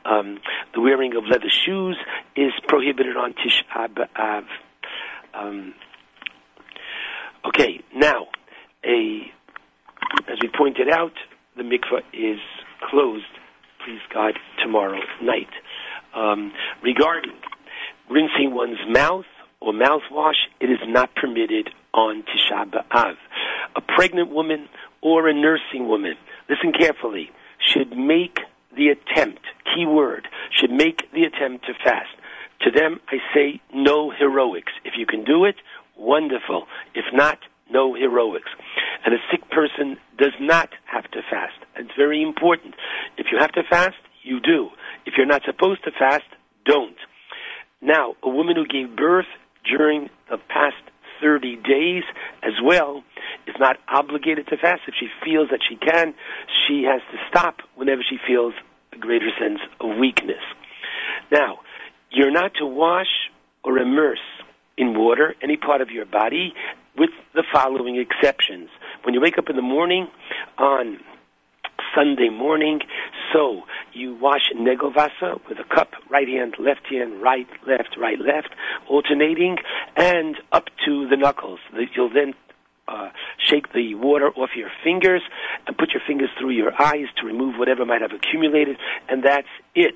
Um, 0.05 0.39
the 0.73 0.81
wearing 0.81 1.15
of 1.15 1.25
leather 1.25 1.49
shoes 1.49 1.97
is 2.35 2.51
prohibited 2.67 3.17
on 3.17 3.33
Tisha 3.33 3.87
B'Av. 3.93 4.45
Um, 5.33 5.73
okay, 7.45 7.81
now, 7.95 8.27
a, 8.83 9.31
as 10.27 10.37
we 10.41 10.49
pointed 10.55 10.89
out, 10.89 11.13
the 11.55 11.63
mikvah 11.63 12.03
is 12.13 12.39
closed 12.89 13.25
please 13.87 14.01
God, 14.13 14.33
tomorrow 14.61 14.99
night. 15.21 15.47
Um, 16.13 16.51
regarding 16.83 17.31
rinsing 18.09 18.53
one's 18.53 18.79
mouth 18.89 19.25
or 19.61 19.71
mouthwash, 19.71 20.35
it 20.59 20.69
is 20.69 20.79
not 20.85 21.15
permitted 21.15 21.69
on 21.93 22.23
Tisha 22.23 22.69
B'Av. 22.69 23.15
A 23.77 23.81
pregnant 23.81 24.29
woman 24.29 24.67
or 25.01 25.29
a 25.29 25.33
nursing 25.33 25.87
woman, 25.87 26.15
listen 26.49 26.73
carefully, 26.77 27.31
should 27.65 27.97
make 27.97 28.39
the 28.75 28.89
attempt, 28.89 29.43
key 29.73 29.85
word, 29.85 30.27
should 30.51 30.71
make 30.71 31.09
the 31.13 31.23
attempt 31.23 31.65
to 31.67 31.73
fast. 31.73 32.09
To 32.63 32.71
them, 32.71 32.99
I 33.07 33.19
say 33.33 33.61
no 33.73 34.11
heroics. 34.11 34.73
If 34.83 34.95
you 34.97 35.05
can 35.05 35.23
do 35.23 35.45
it, 35.45 35.55
wonderful. 35.95 36.67
If 36.93 37.05
not, 37.13 37.39
no 37.71 37.93
heroics. 37.93 38.49
And 39.05 39.13
a 39.13 39.17
sick 39.31 39.49
person 39.49 39.97
does 40.17 40.33
not 40.39 40.69
have 40.85 41.09
to 41.11 41.21
fast. 41.29 41.57
It's 41.77 41.95
very 41.95 42.21
important. 42.21 42.75
If 43.17 43.27
you 43.31 43.37
have 43.39 43.51
to 43.53 43.56
fast, 43.69 43.95
you 44.23 44.39
do. 44.39 44.69
If 45.05 45.13
you're 45.17 45.25
not 45.25 45.43
supposed 45.45 45.83
to 45.85 45.91
fast, 45.91 46.25
don't. 46.65 46.97
Now, 47.81 48.15
a 48.23 48.29
woman 48.29 48.55
who 48.55 48.65
gave 48.65 48.95
birth 48.95 49.27
during 49.63 50.09
the 50.29 50.37
past 50.37 50.75
30 51.21 51.55
days 51.57 52.03
as 52.43 52.53
well 52.63 53.03
is 53.47 53.55
not 53.59 53.77
obligated 53.87 54.47
to 54.47 54.57
fast. 54.57 54.81
If 54.87 54.95
she 54.99 55.07
feels 55.23 55.49
that 55.49 55.59
she 55.67 55.75
can, 55.75 56.13
she 56.67 56.83
has 56.83 57.01
to 57.11 57.17
stop 57.29 57.61
whenever 57.75 58.01
she 58.07 58.17
feels 58.25 58.53
a 58.93 58.97
greater 58.97 59.29
sense 59.39 59.59
of 59.79 59.97
weakness. 59.97 60.43
Now, 61.31 61.59
you're 62.11 62.31
not 62.31 62.53
to 62.59 62.65
wash 62.65 63.29
or 63.63 63.77
immerse 63.77 64.19
in 64.77 64.97
water 64.97 65.35
any 65.41 65.57
part 65.57 65.81
of 65.81 65.89
your 65.89 66.05
body 66.05 66.53
with 66.97 67.09
the 67.33 67.43
following 67.51 67.97
exceptions. 67.97 68.69
When 69.03 69.13
you 69.13 69.21
wake 69.21 69.37
up 69.37 69.49
in 69.49 69.55
the 69.55 69.61
morning 69.61 70.07
on 70.57 70.99
Sunday 71.95 72.29
morning, 72.29 72.79
so 73.33 73.63
you 73.93 74.15
wash 74.15 74.51
negovasa 74.55 75.39
with 75.47 75.59
a 75.59 75.63
cup, 75.63 75.91
right 76.09 76.27
hand, 76.27 76.55
left 76.59 76.87
hand, 76.87 77.21
right, 77.21 77.47
left, 77.65 77.97
right, 77.97 78.19
left, 78.19 78.49
alternating, 78.87 79.57
and 79.95 80.37
up 80.51 80.65
to 80.85 81.07
the 81.07 81.17
knuckles. 81.17 81.59
You'll 81.95 82.13
then 82.13 82.33
uh, 82.87 83.09
shake 83.37 83.73
the 83.73 83.95
water 83.95 84.29
off 84.29 84.51
your 84.55 84.69
fingers 84.83 85.21
and 85.65 85.77
put 85.77 85.91
your 85.91 86.01
fingers 86.07 86.29
through 86.39 86.51
your 86.51 86.71
eyes 86.81 87.07
to 87.17 87.25
remove 87.25 87.57
whatever 87.57 87.85
might 87.85 88.01
have 88.01 88.13
accumulated, 88.13 88.77
and 89.09 89.23
that's 89.23 89.47
it. 89.75 89.95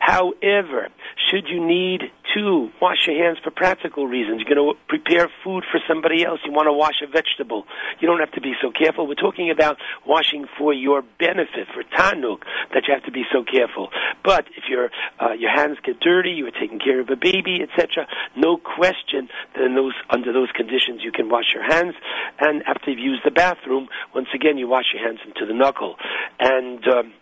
However, 0.00 0.88
should 1.30 1.48
you 1.48 1.64
need 1.64 2.10
to 2.34 2.70
wash 2.80 3.06
your 3.06 3.16
hands 3.22 3.38
for 3.42 3.50
practical 3.50 4.06
reasons, 4.06 4.42
you're 4.42 4.54
going 4.54 4.74
to 4.74 4.78
prepare 4.88 5.28
food 5.44 5.64
for 5.70 5.80
somebody 5.88 6.24
else, 6.24 6.40
you 6.44 6.52
want 6.52 6.66
to 6.66 6.72
wash 6.72 7.02
a 7.02 7.06
vegetable, 7.06 7.64
you 8.00 8.08
don't 8.08 8.20
have 8.20 8.32
to 8.32 8.40
be 8.40 8.52
so 8.60 8.70
careful. 8.70 9.06
We're 9.06 9.14
talking 9.14 9.50
about 9.50 9.78
washing 10.06 10.46
for 10.58 10.72
your 10.72 11.02
benefit, 11.18 11.68
for 11.74 11.82
tanuk, 11.82 12.44
that 12.74 12.84
you 12.86 12.94
have 12.94 13.04
to 13.04 13.12
be 13.12 13.24
so 13.32 13.44
careful. 13.44 13.88
But 14.24 14.46
if 14.56 14.64
your 14.68 14.90
uh, 15.20 15.32
your 15.32 15.50
hands 15.50 15.78
get 15.84 16.00
dirty, 16.00 16.30
you 16.30 16.46
are 16.46 16.50
taking 16.50 16.78
care 16.78 17.00
of 17.00 17.08
a 17.10 17.16
baby, 17.16 17.60
etc., 17.62 18.06
no 18.36 18.56
question 18.56 19.28
that 19.54 19.64
in 19.64 19.74
those 19.74 19.94
under 20.10 20.32
those 20.32 20.50
conditions 20.54 21.02
you 21.02 21.12
can 21.12 21.28
wash 21.28 21.52
your 21.54 21.64
hands 21.64 21.94
and 22.38 22.62
after 22.66 22.90
you've 22.90 22.98
used 22.98 23.22
the 23.24 23.30
bathroom, 23.30 23.88
once 24.14 24.28
again 24.34 24.58
you 24.58 24.68
wash 24.68 24.86
your 24.92 25.02
hands 25.06 25.20
into 25.26 25.46
the 25.46 25.54
knuckle. 25.54 25.96
And 26.40 26.86
um, 26.88 27.12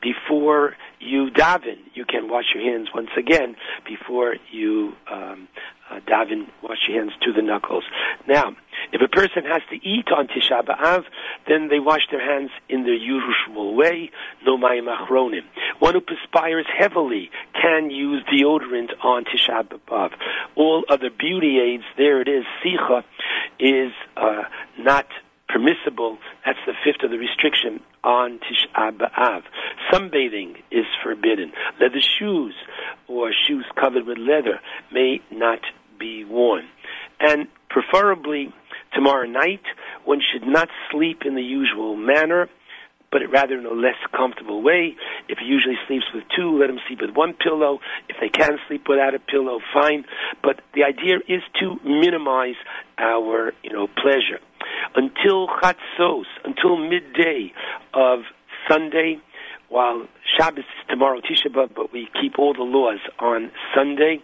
before 0.00 0.76
you 1.00 1.30
daven, 1.30 1.78
you 1.94 2.04
can 2.04 2.28
wash 2.28 2.46
your 2.54 2.64
hands 2.64 2.88
once 2.94 3.10
again 3.16 3.56
before 3.86 4.36
you 4.50 4.94
um, 5.10 5.48
uh, 5.90 6.00
daven, 6.00 6.46
wash 6.62 6.78
your 6.88 6.98
hands 6.98 7.12
to 7.22 7.32
the 7.32 7.42
knuckles. 7.42 7.84
Now, 8.26 8.56
if 8.92 9.00
a 9.00 9.08
person 9.08 9.44
has 9.44 9.62
to 9.70 9.76
eat 9.76 10.08
on 10.14 10.28
Tisha 10.28 10.64
B'Av, 10.64 11.04
then 11.46 11.68
they 11.68 11.78
wash 11.78 12.02
their 12.10 12.20
hands 12.20 12.50
in 12.68 12.84
the 12.84 12.96
usual 12.96 13.74
way, 13.74 14.10
no 14.44 14.56
mayim 14.56 14.94
achronim. 14.94 15.44
One 15.78 15.94
who 15.94 16.00
perspires 16.00 16.66
heavily 16.76 17.30
can 17.54 17.90
use 17.90 18.22
deodorant 18.24 18.90
on 19.02 19.24
Tisha 19.24 19.66
B'Av. 19.68 20.12
All 20.56 20.84
other 20.88 21.10
beauty 21.10 21.58
aids, 21.58 21.84
there 21.96 22.20
it 22.20 22.28
is, 22.28 22.44
sicha, 22.64 23.04
is 23.58 23.92
uh, 24.16 24.42
not 24.78 25.06
permissible. 25.48 26.18
That's 26.44 26.58
the 26.66 26.74
fifth 26.84 27.02
of 27.02 27.10
the 27.10 27.18
restriction 27.18 27.80
on 28.08 28.40
Tisha 28.40 28.90
B'Av. 28.96 29.42
Sunbathing 29.92 30.56
is 30.70 30.86
forbidden. 31.04 31.52
Leather 31.78 32.00
shoes 32.00 32.54
or 33.06 33.32
shoes 33.46 33.66
covered 33.78 34.06
with 34.06 34.16
leather 34.16 34.60
may 34.90 35.20
not 35.30 35.60
be 36.00 36.24
worn. 36.24 36.66
And 37.20 37.48
preferably 37.68 38.50
tomorrow 38.94 39.26
night, 39.26 39.60
one 40.06 40.20
should 40.32 40.48
not 40.48 40.68
sleep 40.90 41.22
in 41.26 41.34
the 41.34 41.42
usual 41.42 41.96
manner 41.96 42.48
but 43.10 43.22
rather 43.32 43.58
in 43.58 43.66
a 43.66 43.72
less 43.72 43.98
comfortable 44.14 44.62
way. 44.62 44.96
If 45.28 45.38
he 45.38 45.46
usually 45.46 45.76
sleeps 45.86 46.06
with 46.14 46.24
two, 46.36 46.58
let 46.58 46.70
him 46.70 46.78
sleep 46.86 47.00
with 47.00 47.14
one 47.14 47.34
pillow. 47.34 47.78
If 48.08 48.16
they 48.20 48.28
can 48.28 48.58
sleep 48.68 48.84
without 48.88 49.14
a 49.14 49.18
pillow, 49.18 49.60
fine. 49.72 50.04
But 50.42 50.60
the 50.74 50.84
idea 50.84 51.16
is 51.28 51.42
to 51.60 51.76
minimize 51.84 52.56
our, 52.98 53.52
you 53.62 53.72
know, 53.72 53.86
pleasure. 53.86 54.40
Until 54.94 55.48
chatzos, 55.48 56.28
until 56.44 56.76
midday 56.76 57.52
of 57.94 58.20
Sunday, 58.68 59.20
while 59.68 60.06
Shabbos 60.36 60.64
is 60.64 60.88
tomorrow, 60.88 61.20
Tisha 61.20 61.52
B'Av, 61.52 61.74
but 61.74 61.92
we 61.92 62.08
keep 62.20 62.38
all 62.38 62.54
the 62.54 62.62
laws 62.62 63.00
on 63.18 63.50
Sunday, 63.74 64.20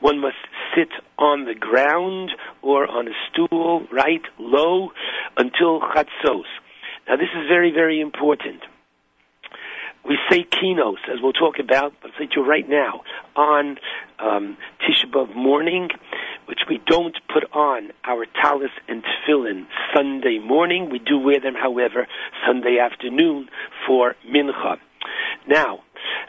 one 0.00 0.20
must 0.20 0.36
sit 0.76 0.90
on 1.18 1.44
the 1.44 1.54
ground 1.54 2.30
or 2.62 2.86
on 2.86 3.08
a 3.08 3.12
stool, 3.28 3.86
right, 3.92 4.22
low, 4.38 4.90
until 5.36 5.80
chatzos. 5.80 6.44
Now 7.08 7.16
this 7.16 7.28
is 7.34 7.48
very, 7.48 7.72
very 7.72 8.00
important. 8.00 8.60
We 10.06 10.18
say 10.30 10.44
kinos, 10.44 10.98
as 11.12 11.20
we'll 11.22 11.32
talk 11.32 11.58
about, 11.58 11.94
but 12.00 12.12
I'll 12.12 12.18
say 12.18 12.26
to 12.26 12.40
you 12.40 12.46
right 12.46 12.68
now, 12.68 13.02
on 13.34 13.78
um, 14.18 14.56
Tisha 14.80 15.10
B'Av 15.10 15.34
morning, 15.34 15.88
which 16.46 16.60
we 16.68 16.80
don't 16.86 17.16
put 17.32 17.44
on 17.52 17.90
our 18.04 18.26
talis 18.42 18.70
and 18.88 19.02
tefillin 19.02 19.66
Sunday 19.94 20.38
morning. 20.38 20.88
We 20.90 20.98
do 20.98 21.18
wear 21.18 21.40
them, 21.40 21.54
however, 21.54 22.06
Sunday 22.46 22.78
afternoon 22.78 23.48
for 23.86 24.14
mincha. 24.26 24.78
Now, 25.46 25.80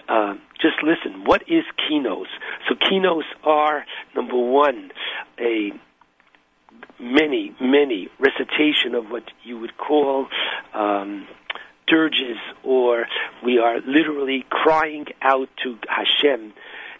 uh, 0.07 0.35
just 0.61 0.83
listen. 0.83 1.23
What 1.25 1.43
is 1.43 1.63
kinos? 1.89 2.27
So 2.67 2.75
kinos 2.75 3.23
are 3.43 3.85
number 4.15 4.37
one, 4.37 4.91
a 5.39 5.71
many, 6.99 7.55
many 7.59 8.09
recitation 8.19 8.95
of 8.95 9.09
what 9.09 9.23
you 9.43 9.59
would 9.59 9.77
call 9.77 10.27
um, 10.73 11.27
dirges, 11.87 12.37
or 12.63 13.05
we 13.43 13.57
are 13.57 13.79
literally 13.81 14.45
crying 14.49 15.05
out 15.21 15.49
to 15.63 15.77
Hashem 15.87 16.53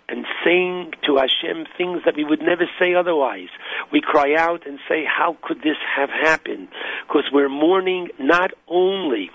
and 0.10 0.26
saying 0.44 0.94
to 1.06 1.18
Hashem 1.18 1.66
things 1.78 2.02
that 2.06 2.16
we 2.18 2.24
would 2.24 2.42
never 2.42 2.66
say 2.80 2.96
otherwise. 2.96 3.50
We 3.92 4.02
cry 4.02 4.34
out 4.36 4.66
and 4.66 4.80
say, 4.90 5.04
how 5.06 5.38
could 5.44 5.58
this 5.58 5.78
have 5.96 6.10
happened? 6.10 6.70
Because 7.08 7.26
we're 7.32 7.50
mourning 7.50 8.10
not 8.20 8.52
only 8.68 9.30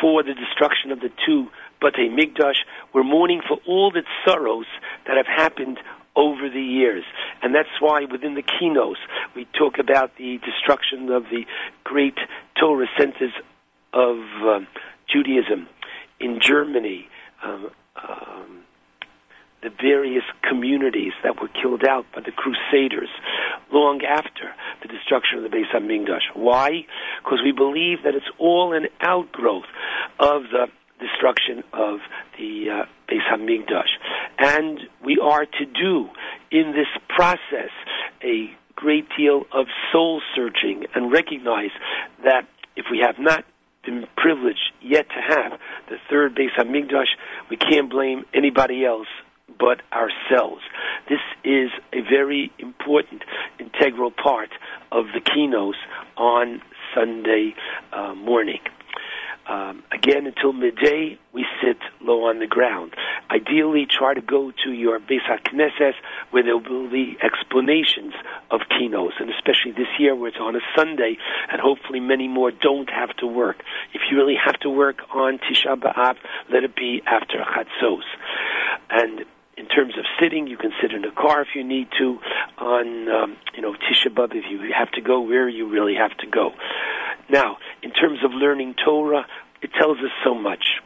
for 0.00 0.22
the 0.22 0.34
destruction 0.34 0.92
of 0.92 1.00
the 1.00 1.10
two 1.26 1.48
Batei 1.82 2.08
Mikdash, 2.08 2.64
we're 2.94 3.04
mourning 3.04 3.42
for 3.46 3.58
all 3.66 3.90
the 3.90 4.02
sorrows 4.26 4.66
that 5.06 5.18
have 5.18 5.26
happened 5.26 5.78
over 6.16 6.48
the 6.48 6.60
years. 6.60 7.04
And 7.42 7.54
that's 7.54 7.80
why 7.80 8.04
within 8.10 8.34
the 8.34 8.42
kinos 8.42 8.96
we 9.34 9.46
talk 9.58 9.78
about 9.78 10.16
the 10.16 10.38
destruction 10.38 11.10
of 11.10 11.24
the 11.24 11.44
great 11.82 12.16
Torah 12.58 12.86
centers 12.98 13.32
of 13.92 14.16
um, 14.42 14.66
Judaism 15.12 15.68
in 16.20 16.40
Germany, 16.40 17.08
um, 17.42 17.70
um, 17.96 18.60
the 19.62 19.70
various 19.70 20.24
communities 20.48 21.12
that 21.22 21.40
were 21.40 21.48
killed 21.48 21.84
out 21.88 22.06
by 22.14 22.20
the 22.20 22.32
Crusaders 22.32 23.08
long 23.72 24.02
after 24.02 24.52
the 24.82 24.88
destruction 24.88 25.38
of 25.38 25.50
the 25.50 25.56
Beis 25.56 25.70
Hamikdash. 25.74 26.34
Why? 26.34 26.86
Because 27.22 27.40
we 27.42 27.52
believe 27.52 28.02
that 28.04 28.14
it's 28.14 28.30
all 28.38 28.74
an 28.74 28.86
outgrowth 29.00 29.64
of 30.18 30.42
the 30.52 30.66
destruction 31.00 31.62
of 31.72 32.00
the 32.38 32.66
uh, 32.70 32.84
Beis 33.08 33.22
Hamikdash, 33.30 33.90
and 34.38 34.80
we 35.04 35.18
are 35.22 35.44
to 35.44 35.64
do 35.66 36.08
in 36.50 36.72
this 36.72 36.88
process 37.08 37.70
a 38.22 38.54
great 38.76 39.06
deal 39.16 39.44
of 39.52 39.66
soul 39.92 40.20
searching 40.34 40.86
and 40.94 41.12
recognize 41.12 41.70
that 42.22 42.46
if 42.76 42.86
we 42.90 43.02
have 43.04 43.16
not 43.18 43.44
been 43.84 44.06
privileged 44.16 44.72
yet 44.80 45.06
to 45.08 45.20
have 45.20 45.58
the 45.88 45.96
third 46.10 46.34
Beis 46.34 46.54
Hamikdash, 46.58 47.12
we 47.50 47.56
can't 47.56 47.90
blame 47.90 48.24
anybody 48.32 48.84
else 48.84 49.08
but 49.58 49.82
ourselves. 49.92 50.62
This 51.08 51.20
is 51.44 51.70
a 51.92 52.00
very 52.00 52.50
important, 52.58 53.22
integral 53.58 54.10
part 54.10 54.50
of 54.90 55.06
the 55.14 55.20
kinos 55.20 55.74
on 56.16 56.62
Sunday 56.94 57.54
uh, 57.92 58.14
morning. 58.14 58.60
Um, 59.46 59.82
again, 59.92 60.26
until 60.26 60.52
midday, 60.52 61.18
we 61.32 61.44
sit 61.62 61.76
low 62.00 62.24
on 62.24 62.38
the 62.38 62.46
ground. 62.46 62.94
Ideally, 63.30 63.86
try 63.86 64.14
to 64.14 64.22
go 64.22 64.52
to 64.64 64.72
your 64.72 64.98
Beis 64.98 65.20
HaKnesses 65.28 65.92
where 66.30 66.42
there 66.42 66.56
will 66.56 66.88
be 66.90 67.18
explanations 67.22 68.14
of 68.50 68.60
kinos, 68.70 69.12
and 69.20 69.30
especially 69.30 69.72
this 69.72 69.88
year 69.98 70.14
where 70.14 70.28
it's 70.28 70.38
on 70.40 70.56
a 70.56 70.60
Sunday, 70.76 71.18
and 71.50 71.60
hopefully 71.60 72.00
many 72.00 72.26
more 72.26 72.50
don't 72.50 72.88
have 72.88 73.14
to 73.16 73.26
work. 73.26 73.62
If 73.92 74.02
you 74.10 74.16
really 74.16 74.36
have 74.42 74.58
to 74.60 74.70
work 74.70 75.00
on 75.12 75.38
Tisha 75.38 75.76
B'Av, 75.78 76.16
let 76.50 76.64
it 76.64 76.74
be 76.74 77.02
after 77.06 77.38
Chatzos. 77.38 78.04
And 78.88 79.24
in 79.56 79.66
terms 79.66 79.96
of 79.98 80.04
sitting, 80.20 80.46
you 80.46 80.56
can 80.56 80.72
sit 80.80 80.92
in 80.92 81.04
a 81.04 81.12
car 81.12 81.42
if 81.42 81.48
you 81.54 81.64
need 81.64 81.88
to. 81.98 82.18
On 82.58 83.08
um, 83.08 83.36
you 83.54 83.62
know 83.62 83.72
Tisha 83.74 84.08
B'av, 84.08 84.34
if 84.34 84.44
you 84.50 84.72
have 84.76 84.90
to 84.92 85.00
go 85.00 85.20
where 85.20 85.48
you 85.48 85.68
really 85.68 85.94
have 85.94 86.16
to 86.18 86.26
go. 86.26 86.52
Now, 87.28 87.58
in 87.82 87.90
terms 87.90 88.20
of 88.24 88.32
learning 88.32 88.74
Torah, 88.84 89.26
it 89.62 89.70
tells 89.78 89.98
us 89.98 90.10
so 90.22 90.34
much 90.34 90.80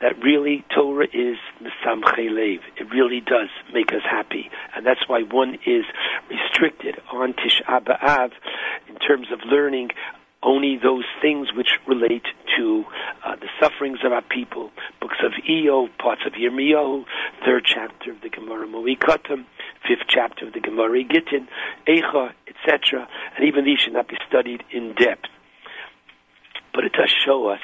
that 0.00 0.22
really 0.22 0.64
Torah 0.74 1.06
is 1.12 1.36
misamchei 1.62 2.30
lev. 2.30 2.60
It 2.76 2.90
really 2.90 3.20
does 3.20 3.48
make 3.72 3.92
us 3.92 4.02
happy, 4.08 4.50
and 4.74 4.86
that's 4.86 5.08
why 5.08 5.22
one 5.22 5.58
is 5.66 5.84
restricted 6.30 6.96
on 7.12 7.34
Tisha 7.34 7.84
B'av 7.84 8.30
in 8.88 8.96
terms 8.96 9.26
of 9.32 9.40
learning 9.44 9.90
only 10.42 10.78
those 10.80 11.04
things 11.20 11.48
which 11.52 11.70
relate 11.86 12.26
to 12.56 12.84
uh, 13.24 13.34
the 13.36 13.48
sufferings 13.60 13.98
of 14.04 14.12
our 14.12 14.22
people. 14.22 14.70
Books 15.00 15.18
of 15.24 15.32
Iyov, 15.48 15.88
parts 15.98 16.22
of 16.26 16.34
Yirmiyahu, 16.34 17.04
third 17.44 17.64
chapter 17.66 18.12
of 18.12 18.20
the 18.20 18.28
Gemara 18.28 18.66
Moed 18.68 18.98
Katan, 18.98 19.44
fifth 19.86 20.06
chapter 20.08 20.46
of 20.46 20.52
the 20.52 20.60
Gemara 20.60 21.02
Gittin, 21.02 21.48
Eicha, 21.88 22.32
etc. 22.46 23.08
And 23.36 23.48
even 23.48 23.64
these 23.64 23.80
should 23.80 23.94
not 23.94 24.08
be 24.08 24.16
studied 24.28 24.62
in 24.70 24.94
depth. 24.94 25.28
But 26.72 26.84
it 26.84 26.92
does 26.92 27.12
show 27.24 27.48
us 27.48 27.60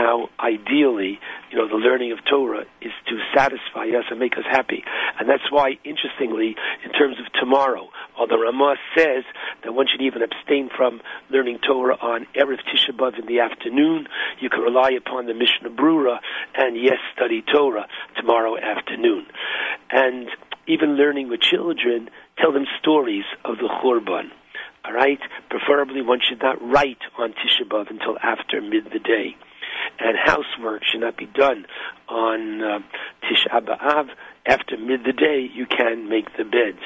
how 0.00 0.28
ideally, 0.38 1.18
you 1.50 1.58
know, 1.58 1.68
the 1.68 1.74
learning 1.74 2.12
of 2.12 2.18
Torah 2.24 2.64
is 2.80 2.92
to 3.08 3.18
satisfy 3.34 3.86
us 3.98 4.04
and 4.10 4.18
make 4.18 4.34
us 4.38 4.44
happy. 4.48 4.84
And 5.18 5.28
that's 5.28 5.50
why, 5.50 5.78
interestingly, 5.84 6.54
in 6.84 6.92
terms 6.92 7.16
of 7.18 7.26
tomorrow, 7.38 7.88
although 8.18 8.40
Ramah 8.40 8.76
says 8.96 9.24
that 9.64 9.72
one 9.72 9.86
should 9.90 10.02
even 10.02 10.22
abstain 10.22 10.70
from 10.74 11.00
learning 11.30 11.58
Torah 11.66 11.96
on 11.96 12.26
Erev 12.36 12.60
Tisha 12.70 12.96
B'Av 12.96 13.18
in 13.18 13.26
the 13.26 13.40
afternoon, 13.40 14.06
you 14.40 14.48
can 14.48 14.60
rely 14.60 14.90
upon 14.96 15.26
the 15.26 15.34
Mishnah 15.34 15.70
Brura 15.70 16.18
and 16.54 16.76
yes, 16.80 16.98
study 17.14 17.42
Torah 17.42 17.86
tomorrow 18.16 18.56
afternoon. 18.56 19.26
And 19.90 20.28
even 20.66 20.96
learning 20.96 21.28
with 21.28 21.40
children, 21.40 22.10
tell 22.38 22.52
them 22.52 22.64
stories 22.80 23.24
of 23.44 23.56
the 23.56 23.68
Churban. 23.82 24.30
All 24.84 24.92
right? 24.92 25.20
Preferably 25.48 26.02
one 26.02 26.20
should 26.26 26.42
not 26.42 26.60
write 26.60 27.00
on 27.18 27.32
Tisha 27.32 27.68
B'Av 27.68 27.90
until 27.90 28.18
after 28.22 28.60
mid 28.60 28.86
the 28.92 28.98
day 28.98 29.36
and 29.98 30.16
housework 30.16 30.82
should 30.84 31.00
not 31.00 31.16
be 31.16 31.26
done 31.26 31.66
on 32.08 32.62
uh, 32.62 32.78
Tisha 33.24 33.60
B'Av. 33.64 34.08
After 34.46 34.76
mid 34.76 35.04
the 35.04 35.12
day, 35.12 35.48
you 35.52 35.66
can 35.66 36.08
make 36.08 36.36
the 36.36 36.44
beds. 36.44 36.82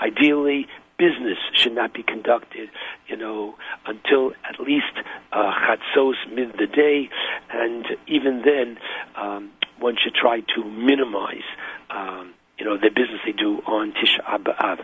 Ideally, 0.00 0.66
business 0.98 1.38
should 1.54 1.74
not 1.74 1.92
be 1.92 2.02
conducted, 2.02 2.70
you 3.08 3.16
know, 3.16 3.56
until 3.86 4.32
at 4.48 4.60
least 4.60 4.94
uh, 5.32 5.52
chatzos 5.52 6.14
mid 6.32 6.52
the 6.52 6.66
day, 6.66 7.08
and 7.50 7.84
even 8.06 8.42
then, 8.44 8.78
um, 9.20 9.50
one 9.80 9.96
should 10.02 10.14
try 10.14 10.40
to 10.54 10.64
minimize. 10.64 11.46
Um, 11.90 12.34
you 12.58 12.64
know, 12.64 12.76
the 12.76 12.90
business 12.90 13.20
they 13.26 13.32
do 13.32 13.58
on 13.66 13.92
Tisha 13.92 14.22
B'Av. 14.42 14.78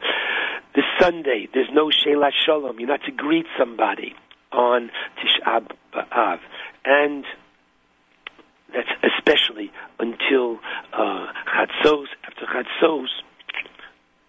This 0.75 0.85
Sunday, 1.01 1.49
there's 1.53 1.71
no 1.73 1.91
Sheila 1.91 2.31
Shalom. 2.45 2.79
You're 2.79 2.89
not 2.89 3.03
to 3.05 3.13
greet 3.13 3.47
somebody 3.59 4.15
on 4.53 4.91
Tisha 5.19 5.67
B'Av. 5.95 6.39
And 6.85 7.25
that's 8.73 8.89
especially 9.03 9.73
until 9.99 10.59
uh, 10.93 11.27
Chatzos. 11.47 12.07
After 12.25 12.47
Chatzos, 12.47 13.09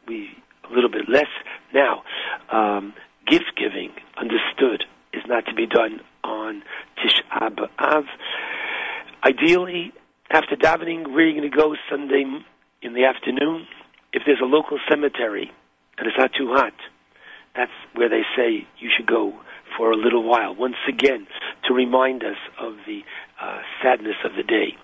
we 0.08 0.30
a 0.69 0.73
little 0.73 0.89
bit 0.89 1.10
less. 1.10 1.28
Now, 1.73 2.04
um, 2.52 2.93
gift 3.28 3.52
giving, 3.58 3.91
understood, 4.17 4.86
is 5.13 5.23
not 5.28 5.45
to 5.47 5.54
be 5.54 5.67
done 5.67 5.99
on 6.23 6.63
Tisha 6.97 7.54
B'Av. 7.54 8.06
Ideally, 9.25 9.91
after 10.32 10.56
davening, 10.56 11.08
where 11.12 11.28
are 11.28 11.32
going 11.32 11.41
to 11.41 11.49
go 11.49 11.75
Sunday 11.89 12.23
in 12.82 12.93
the 12.93 13.06
afternoon? 13.06 13.67
If 14.13 14.23
there's 14.25 14.39
a 14.41 14.45
local 14.45 14.80
cemetery 14.89 15.52
and 16.00 16.08
it's 16.08 16.18
not 16.18 16.32
too 16.38 16.50
hot, 16.52 16.74
that's 17.56 17.72
where 17.94 18.10
they 18.10 18.24
say 18.36 18.66
you 18.80 18.90
should 18.96 19.08
go 19.08 19.34
for 19.78 19.92
a 19.92 19.96
little 19.96 20.24
while. 20.24 20.56
Once 20.56 20.78
again, 20.88 21.28
to 21.68 21.74
remind 21.74 22.24
us 22.24 22.38
of 22.60 22.74
the 22.88 23.02
uh, 23.42 23.60
sadness 23.84 24.16
of 24.24 24.32
the 24.36 24.44
day. 24.44 24.76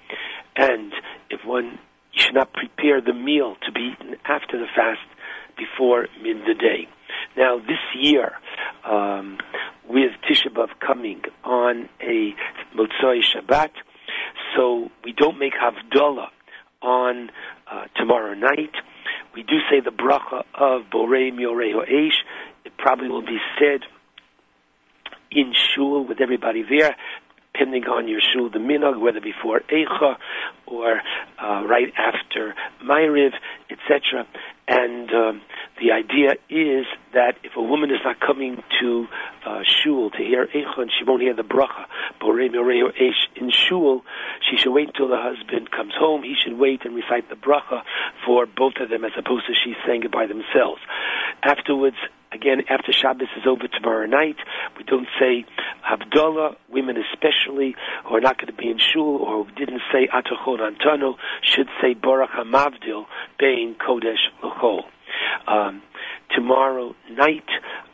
And 0.56 0.94
if 1.30 1.46
one, 1.46 1.80
you 2.14 2.22
should 2.22 2.34
not 2.36 2.54
prepare 2.54 3.02
the 3.02 3.14
meal 3.14 3.56
to 3.66 3.72
be 3.72 3.94
eaten 3.94 4.16
after 4.26 4.58
the 4.58 4.68
fast 4.76 5.02
before 5.58 6.08
mid 6.22 6.38
the 6.46 6.54
day. 6.54 6.88
Now, 7.38 7.58
this 7.60 7.80
year, 7.98 8.34
um, 8.84 9.38
with 9.88 10.12
Tisha 10.30 10.52
B'Av 10.52 10.70
coming 10.86 11.22
on 11.44 11.90
a 12.02 12.34
Motzoi 12.76 13.22
Shabbat, 13.22 13.72
so 14.56 14.90
we 15.04 15.14
don't 15.14 15.38
make 15.38 15.54
Havdalah 15.54 16.30
on 16.82 17.30
uh, 17.70 17.86
tomorrow 17.96 18.34
night. 18.34 18.74
We 19.36 19.44
do 19.44 19.58
say 19.70 19.82
the 19.82 19.92
bracha 19.92 20.44
of 20.54 20.84
Borei 20.90 21.32
Miorei 21.32 21.74
Ho'esh. 21.74 22.16
It 22.64 22.72
probably 22.78 23.10
will 23.10 23.26
be 23.26 23.38
said 23.60 23.82
in 25.30 25.54
shul 25.54 26.06
with 26.08 26.22
everybody 26.22 26.64
there 26.64 26.96
depending 27.56 27.86
on 27.86 28.08
your 28.08 28.20
shul, 28.20 28.50
the 28.50 28.60
minhag, 28.60 29.00
whether 29.00 29.22
before 29.22 29.62
Eicha 29.72 30.18
or 30.66 31.02
uh, 31.42 31.64
right 31.66 31.94
after 31.98 32.54
Ma'ariv, 32.84 33.32
etc. 33.70 34.28
And 34.68 35.10
um, 35.14 35.42
the 35.82 35.92
idea 35.92 36.36
is 36.50 36.86
that 37.14 37.36
if 37.44 37.56
a 37.58 37.62
woman 37.62 37.92
is 37.92 38.00
not 38.04 38.20
coming 38.20 38.64
to 38.80 39.08
uh, 39.46 39.62
shul 39.64 40.10
to 40.12 40.18
hear 40.18 40.48
Eicha 40.48 40.80
and 40.80 40.92
she 40.98 41.04
won't 41.04 41.22
hear 41.22 41.34
the 41.34 41.44
bracha, 41.44 41.86
in 43.36 43.52
shul, 43.52 44.04
she 44.50 44.58
should 44.58 44.72
wait 44.72 44.88
until 44.88 45.10
the 45.10 45.18
husband 45.18 45.72
comes 45.72 45.94
home. 45.98 46.24
He 46.24 46.36
should 46.42 46.58
wait 46.58 46.86
and 46.86 46.96
recite 46.96 47.30
the 47.30 47.36
bracha 47.36 47.84
for 48.26 48.46
both 48.46 48.76
of 48.80 48.90
them 48.90 49.04
as 49.04 49.12
opposed 49.18 49.48
to 49.48 49.54
she 49.54 49.76
saying 49.86 50.04
it 50.04 50.12
by 50.12 50.26
themselves. 50.28 50.82
Afterwards, 51.44 51.98
Again, 52.36 52.64
after 52.68 52.92
Shabbos 52.92 53.30
is 53.38 53.48
over 53.48 53.66
tomorrow 53.70 54.06
night, 54.08 54.36
we 54.78 54.84
don't 54.84 55.08
say 55.18 55.46
Havdalah, 55.90 56.58
women 56.70 56.98
especially, 56.98 57.76
who 58.04 58.16
are 58.16 58.20
not 58.20 58.38
going 58.38 58.48
to 58.48 58.54
be 58.54 58.70
in 58.70 58.78
shul, 58.78 59.20
or 59.22 59.46
who 59.46 59.52
didn't 59.52 59.82
say 59.90 60.10
Atah 60.14 60.44
Chonantanu, 60.46 61.16
should 61.42 61.70
say 61.82 61.94
Baruch 61.94 62.32
HaMavdil, 62.32 63.06
Bein 63.40 63.76
Kodesh 63.76 64.28
L'chol. 64.44 64.84
Um, 65.48 65.82
tomorrow 66.36 66.96
night, 67.12 67.48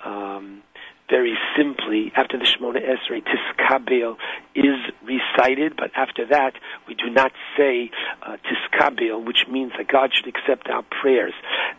um, 0.05 0.63
very 1.09 1.37
simply, 1.57 2.11
after 2.15 2.37
the 2.37 2.45
Shemona 2.45 2.79
Esrei, 2.79 3.21
Tiskabel 3.21 4.15
is 4.55 4.79
recited, 5.03 5.75
but 5.75 5.91
after 5.93 6.25
that, 6.27 6.53
we 6.87 6.95
do 6.95 7.09
not 7.09 7.33
say 7.57 7.91
uh, 8.23 8.37
Tiskabel, 8.47 9.25
which 9.25 9.45
means 9.51 9.73
that 9.77 9.89
God 9.89 10.11
should 10.13 10.27
accept 10.27 10.69
our 10.69 10.83
prayers. 10.83 11.33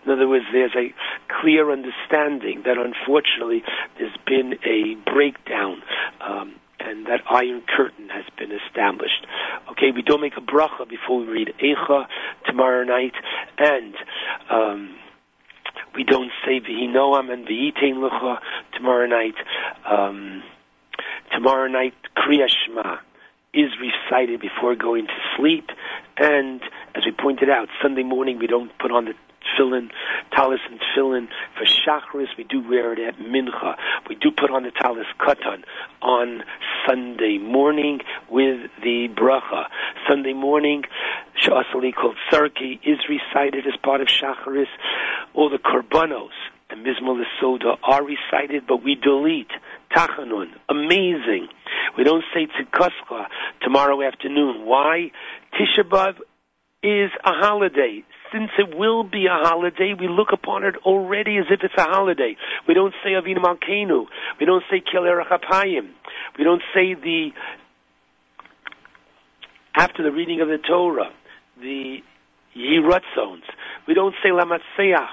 In 0.05 0.13
other 0.13 0.29
words, 0.29 0.45
there's 0.53 0.77
a 0.77 0.93
clear 1.41 1.73
understanding 1.73 2.63
that 2.67 2.77
unfortunately 2.77 3.65
there's 3.99 4.17
been 4.27 4.59
a 4.67 4.97
breakdown. 5.11 5.83
Um, 6.21 6.57
and 6.85 7.07
that 7.07 7.21
iron 7.31 7.63
curtain 7.77 8.09
has 8.09 8.25
been 8.37 8.51
established. 8.51 9.25
Okay, 9.71 9.93
we 9.95 10.03
don't 10.03 10.21
make 10.21 10.37
a 10.37 10.41
bracha 10.41 10.89
before 10.89 11.21
we 11.21 11.27
read 11.27 11.55
Eicha 11.63 12.07
tomorrow 12.45 12.83
night, 12.83 13.15
and 13.57 13.95
um, 14.51 14.97
we 15.95 16.05
don't 16.05 16.31
say 16.45 16.61
V'hinoam 16.61 17.33
and 17.33 17.47
V'yitain 17.47 17.97
Lucha 17.97 18.39
tomorrow 18.75 19.07
night. 19.07 19.35
Um, 19.85 20.43
tomorrow 21.33 21.69
night, 21.69 21.95
Kriya 22.17 22.49
Shema 22.49 22.97
is 23.55 23.71
recited 23.81 24.41
before 24.41 24.75
going 24.75 25.07
to 25.07 25.19
sleep. 25.37 25.69
And 26.17 26.63
as 26.95 27.05
we 27.05 27.13
pointed 27.13 27.51
out, 27.51 27.69
Sunday 27.83 28.03
morning 28.03 28.39
we 28.39 28.47
don't 28.47 28.71
put 28.79 28.91
on 28.91 29.05
the 29.05 29.15
tefillin, 29.43 29.91
talis 30.31 30.61
and 30.71 30.81
tefillin. 30.81 31.29
For 31.57 31.65
Shacharis, 31.65 32.29
we 32.37 32.45
do 32.45 32.67
wear 32.69 32.93
it 32.93 32.99
at 32.99 33.19
Mincha. 33.19 33.77
We 34.09 34.15
do 34.15 34.31
put 34.31 34.51
on 34.51 34.63
the 34.63 34.71
talis 34.71 35.07
katan 35.21 35.65
on 36.01 36.43
Sunday 36.87 37.39
morning 37.39 38.01
with 38.31 38.71
the 38.83 39.09
bracha. 39.09 39.67
Sunday 40.09 40.33
morning, 40.33 40.85
Sha'asali 41.43 41.95
called 41.95 42.17
Sarki 42.31 42.79
is 42.85 42.99
recited 43.09 43.67
as 43.67 43.77
part 43.83 44.01
of 44.01 44.09
Shacharis. 44.09 44.67
All 45.35 45.51
the 45.51 45.59
korbanos 45.59 46.31
and 46.71 46.85
Mizmor 46.87 47.23
Soda 47.41 47.77
are 47.83 48.03
recited, 48.05 48.67
but 48.67 48.83
we 48.83 48.95
delete 48.95 49.51
Tachanun. 49.95 50.49
Amazing. 50.69 51.49
We 51.97 52.05
don't 52.05 52.25
say 52.35 52.47
Tzidkoscha 52.47 53.27
tomorrow 53.61 54.03
afternoon. 54.03 54.65
Why? 54.65 55.11
Tisha 55.55 55.89
B'Av 55.89 56.17
is 56.83 57.11
a 57.25 57.33
holiday. 57.33 58.03
Since 58.33 58.51
it 58.59 58.77
will 58.77 59.05
be 59.05 59.27
a 59.27 59.47
holiday, 59.47 59.95
we 59.99 60.09
look 60.09 60.29
upon 60.33 60.65
it 60.65 60.77
already 60.87 61.37
as 61.37 61.45
if 61.51 61.61
it's 61.63 61.75
a 61.77 61.83
holiday. 61.83 62.37
We 62.67 62.75
don't 62.75 62.95
say 63.05 63.11
Avinu 63.11 63.39
Malkeinu. 63.39 64.07
We 64.41 64.47
don't 64.47 64.65
say 64.71 64.81
Chapayim. 64.81 65.91
We 66.39 66.45
don't 66.45 66.63
say 66.75 66.95
the 66.95 67.31
after 69.75 70.03
the 70.03 70.13
reading 70.13 70.41
of 70.41 70.49
the 70.49 70.59
Torah, 70.59 71.11
the 71.61 71.99
Yiratzons. 72.57 73.43
We 73.87 73.95
don't 73.95 74.15
say 74.23 74.31
Lamnatzeach 74.31 75.09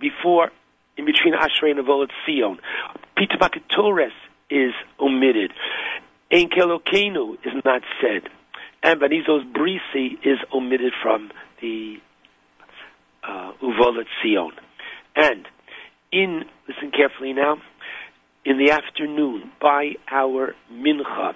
before, 0.00 0.50
in 0.96 1.04
between 1.04 1.34
Ashrei 1.34 1.70
and 1.70 1.80
Avolat 1.80 2.10
Sion. 2.26 2.58
Peter 3.16 3.36
Torres 3.74 4.12
is 4.50 4.72
omitted. 5.00 5.52
Ein 6.32 6.48
Kelokenu 6.50 7.34
is 7.44 7.52
not 7.64 7.82
said. 8.00 8.30
And 8.82 9.00
Va'ani 9.00 9.26
Zos 9.28 9.50
Brisi 9.52 10.14
is 10.22 10.38
omitted 10.52 10.92
from 11.02 11.30
the 11.60 11.96
uh, 13.28 13.52
Uvolat 13.62 14.06
Sion. 14.22 14.52
And 15.14 15.46
in, 16.12 16.44
listen 16.66 16.90
carefully 16.90 17.32
now, 17.32 17.56
in 18.44 18.58
the 18.58 18.70
afternoon 18.70 19.50
by 19.60 19.92
our 20.10 20.54
mincha, 20.72 21.34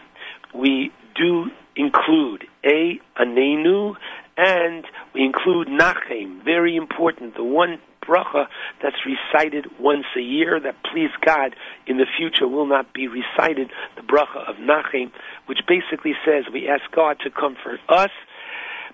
we 0.55 0.91
do 1.15 1.47
include 1.77 2.45
a 2.65 3.01
anenu 3.21 3.95
and 4.37 4.85
we 5.15 5.23
include 5.25 5.69
nachem, 5.69 6.43
very 6.43 6.77
important, 6.77 7.37
the 7.37 7.45
one 7.45 7.79
bracha 8.07 8.47
that's 8.83 8.97
recited 9.07 9.67
once 9.79 10.07
a 10.17 10.21
year 10.21 10.59
that 10.59 10.75
please 10.91 11.11
God 11.25 11.55
in 11.87 11.99
the 11.99 12.07
future 12.19 12.49
will 12.49 12.67
not 12.67 12.93
be 12.93 13.09
recited, 13.09 13.71
the 13.97 14.03
bracha 14.03 14.49
of 14.49 14.57
nachem, 14.57 15.13
which 15.47 15.59
basically 15.69 16.13
says 16.25 16.45
we 16.53 16.69
ask 16.69 16.83
God 16.95 17.19
to 17.25 17.31
comfort 17.31 17.81
us, 17.89 18.11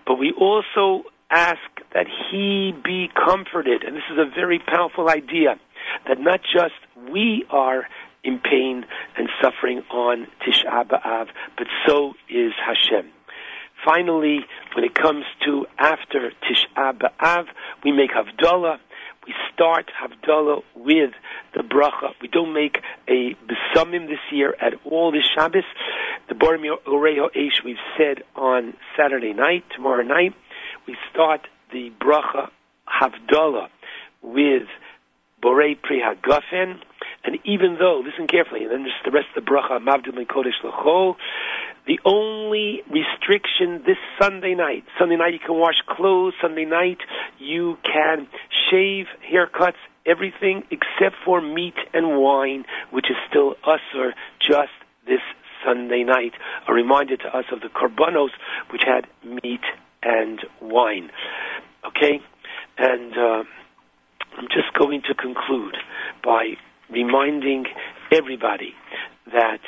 but 0.07 0.17
we 0.17 0.33
also 0.39 1.05
ask 1.31 1.61
that 1.94 2.07
he 2.31 2.74
be 2.85 3.09
comforted. 3.14 3.83
And 3.83 3.96
this 3.96 4.05
is 4.11 4.18
a 4.18 4.29
very 4.35 4.59
powerful 4.59 5.09
idea 5.09 5.59
that 6.07 6.20
not 6.20 6.40
just 6.42 6.74
we 7.11 7.44
are 7.51 7.87
in 8.24 8.38
pain 8.38 8.85
and 9.16 9.29
suffering 9.40 9.83
on 9.90 10.27
Tisha 10.44 10.87
B'Av, 10.87 11.29
but 11.57 11.66
so 11.87 12.14
is 12.29 12.53
Hashem. 12.64 13.11
Finally, 13.85 14.40
when 14.74 14.85
it 14.85 14.94
comes 14.94 15.24
to 15.44 15.66
after 15.79 16.33
Tisha 16.42 16.98
B'Av, 16.98 17.46
we 17.85 17.92
make 17.92 18.11
Havdalah. 18.11 18.79
We 19.27 19.35
start 19.53 19.90
Havdalah 20.03 20.62
with 20.74 21.11
the 21.55 21.62
bracha. 21.62 22.12
We 22.20 22.29
don't 22.29 22.53
make 22.53 22.79
a 23.07 23.35
besumim 23.46 24.09
this 24.09 24.18
year 24.33 24.55
at 24.61 24.74
all 24.85 25.12
this 25.12 25.24
Shabbos. 25.35 25.64
The 26.29 26.35
Borei 26.35 26.61
Me'orei 26.61 27.16
Ha'eish 27.16 27.62
we've 27.64 27.77
said 27.96 28.24
on 28.35 28.74
Saturday 28.96 29.33
night, 29.33 29.64
tomorrow 29.74 30.03
night. 30.03 30.35
We 30.87 30.96
start 31.12 31.46
the 31.73 31.93
bracha 32.01 32.51
Havdalah 32.89 33.69
with 34.23 34.69
Borei 35.43 35.81
Pri 35.81 36.01
Hagafen, 36.01 36.81
and 37.25 37.39
even 37.45 37.77
though, 37.79 38.03
listen 38.05 38.27
carefully, 38.27 38.63
and 38.65 38.71
then 38.71 38.85
just 38.85 39.05
the 39.05 39.11
rest 39.11 39.29
of 39.37 39.45
the 39.45 39.51
bracha, 39.51 39.79
Mavdil 39.79 40.15
Kodesh 40.27 40.63
L'chol, 40.65 41.17
the 41.87 42.01
only 42.05 42.83
restriction 42.91 43.83
this 43.87 43.97
Sunday 44.21 44.55
night, 44.55 44.85
Sunday 44.99 45.17
night 45.17 45.33
you 45.33 45.39
can 45.39 45.57
wash 45.57 45.81
clothes, 45.87 46.35
Sunday 46.41 46.65
night 46.65 46.99
you 47.39 47.79
can 47.83 48.27
shave, 48.71 49.07
haircuts, 49.31 49.79
everything 50.05 50.65
except 50.71 51.17
for 51.25 51.41
meat 51.41 51.77
and 51.95 52.19
wine, 52.19 52.65
which 52.91 53.11
is 53.11 53.17
still 53.29 53.55
assur 53.65 54.15
just 54.41 54.73
this 55.07 55.21
Sunday 55.65 56.05
night. 56.05 56.33
A 56.67 56.73
reminder 56.73 57.17
to 57.17 57.37
us 57.37 57.45
of 57.53 57.61
the 57.61 57.69
korbanos, 57.69 58.31
which 58.71 58.83
had 58.85 59.07
meat 59.25 59.63
and 60.03 60.41
wine. 60.61 61.11
Okay? 61.87 62.21
And 62.77 63.13
uh, 63.17 63.45
I'm 64.37 64.49
just 64.49 64.73
going 64.79 65.03
to 65.09 65.15
conclude 65.15 65.77
by 66.23 66.55
reminding 66.91 67.67
everybody 68.13 68.75
that 69.33 69.61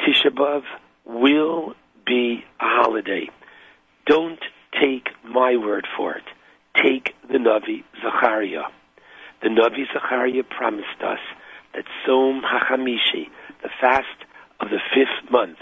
Tisha 0.00 0.30
B'Av 0.30 0.62
will 1.04 1.74
be 2.06 2.44
a 2.60 2.64
holiday. 2.64 3.28
Don't 4.06 4.40
take 4.80 5.08
my 5.24 5.56
word 5.56 5.86
for 5.96 6.14
it. 6.14 6.24
Take 6.76 7.14
the 7.30 7.38
Navi 7.38 7.84
Zachariah. 8.02 8.68
The 9.42 9.48
Navi 9.48 9.86
Zachariah 9.92 10.42
promised 10.44 11.02
us 11.04 11.18
that 11.74 11.84
Tzom 12.06 12.40
HaChamishi, 12.42 13.28
the 13.62 13.70
fast 13.80 14.06
of 14.60 14.70
the 14.70 14.78
fifth 14.94 15.30
month, 15.30 15.58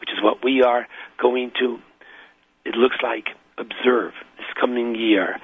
which 0.00 0.10
is 0.10 0.22
what 0.22 0.44
we 0.44 0.62
are 0.62 0.86
going 1.20 1.52
to, 1.58 1.78
it 2.64 2.74
looks 2.74 2.96
like, 3.02 3.28
observe 3.58 4.12
this 4.36 4.46
coming 4.60 4.94
year, 4.94 5.36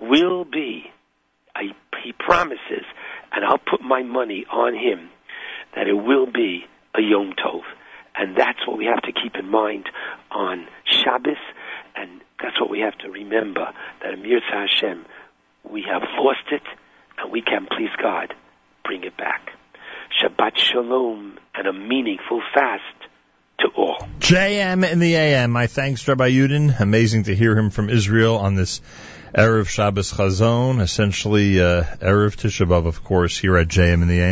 will 0.00 0.44
be, 0.44 0.84
I, 1.54 1.74
he 2.02 2.12
promises, 2.12 2.84
and 3.32 3.44
I'll 3.44 3.58
put 3.58 3.80
my 3.80 4.02
money 4.02 4.46
on 4.50 4.74
him, 4.74 5.10
that 5.74 5.86
it 5.86 5.94
will 5.94 6.26
be 6.26 6.64
a 6.94 7.00
Yom 7.00 7.32
Tov. 7.32 7.62
And 8.16 8.36
that's 8.36 8.66
what 8.66 8.78
we 8.78 8.86
have 8.86 9.02
to 9.02 9.12
keep 9.12 9.36
in 9.36 9.48
mind 9.48 9.88
on 10.30 10.66
Shabbos, 10.84 11.36
and 11.94 12.20
that's 12.42 12.60
what 12.60 12.70
we 12.70 12.80
have 12.80 12.96
to 12.98 13.10
remember, 13.10 13.72
that 14.02 14.14
Amir 14.14 14.40
Hashem, 14.40 15.04
we 15.68 15.82
have 15.82 16.02
lost 16.18 16.50
it, 16.50 16.62
and 17.18 17.30
we 17.30 17.42
can, 17.42 17.66
please 17.66 17.90
God, 18.00 18.34
bring 18.84 19.04
it 19.04 19.16
back. 19.16 19.50
Shabbat 20.20 20.56
Shalom, 20.56 21.38
and 21.54 21.66
a 21.66 21.72
meaningful 21.72 22.42
fast 22.54 22.82
to 23.58 23.68
all. 23.76 24.08
JM 24.20 24.90
in 24.90 24.98
the 24.98 25.14
AM. 25.14 25.50
My 25.50 25.66
thanks, 25.66 26.06
Rabbi 26.06 26.30
Yudin. 26.30 26.78
Amazing 26.80 27.24
to 27.24 27.34
hear 27.34 27.56
him 27.56 27.70
from 27.70 27.90
Israel 27.90 28.36
on 28.36 28.54
this 28.54 28.80
Erev 29.34 29.68
Shabbos 29.68 30.12
Chazon, 30.12 30.80
essentially 30.80 31.60
uh, 31.60 31.82
Erev 31.82 32.36
Tisha 32.36 32.66
B'Av, 32.66 32.86
of 32.86 33.04
course, 33.04 33.36
here 33.36 33.56
at 33.56 33.68
JM 33.68 34.02
in 34.02 34.08
the 34.08 34.20
AM. 34.20 34.26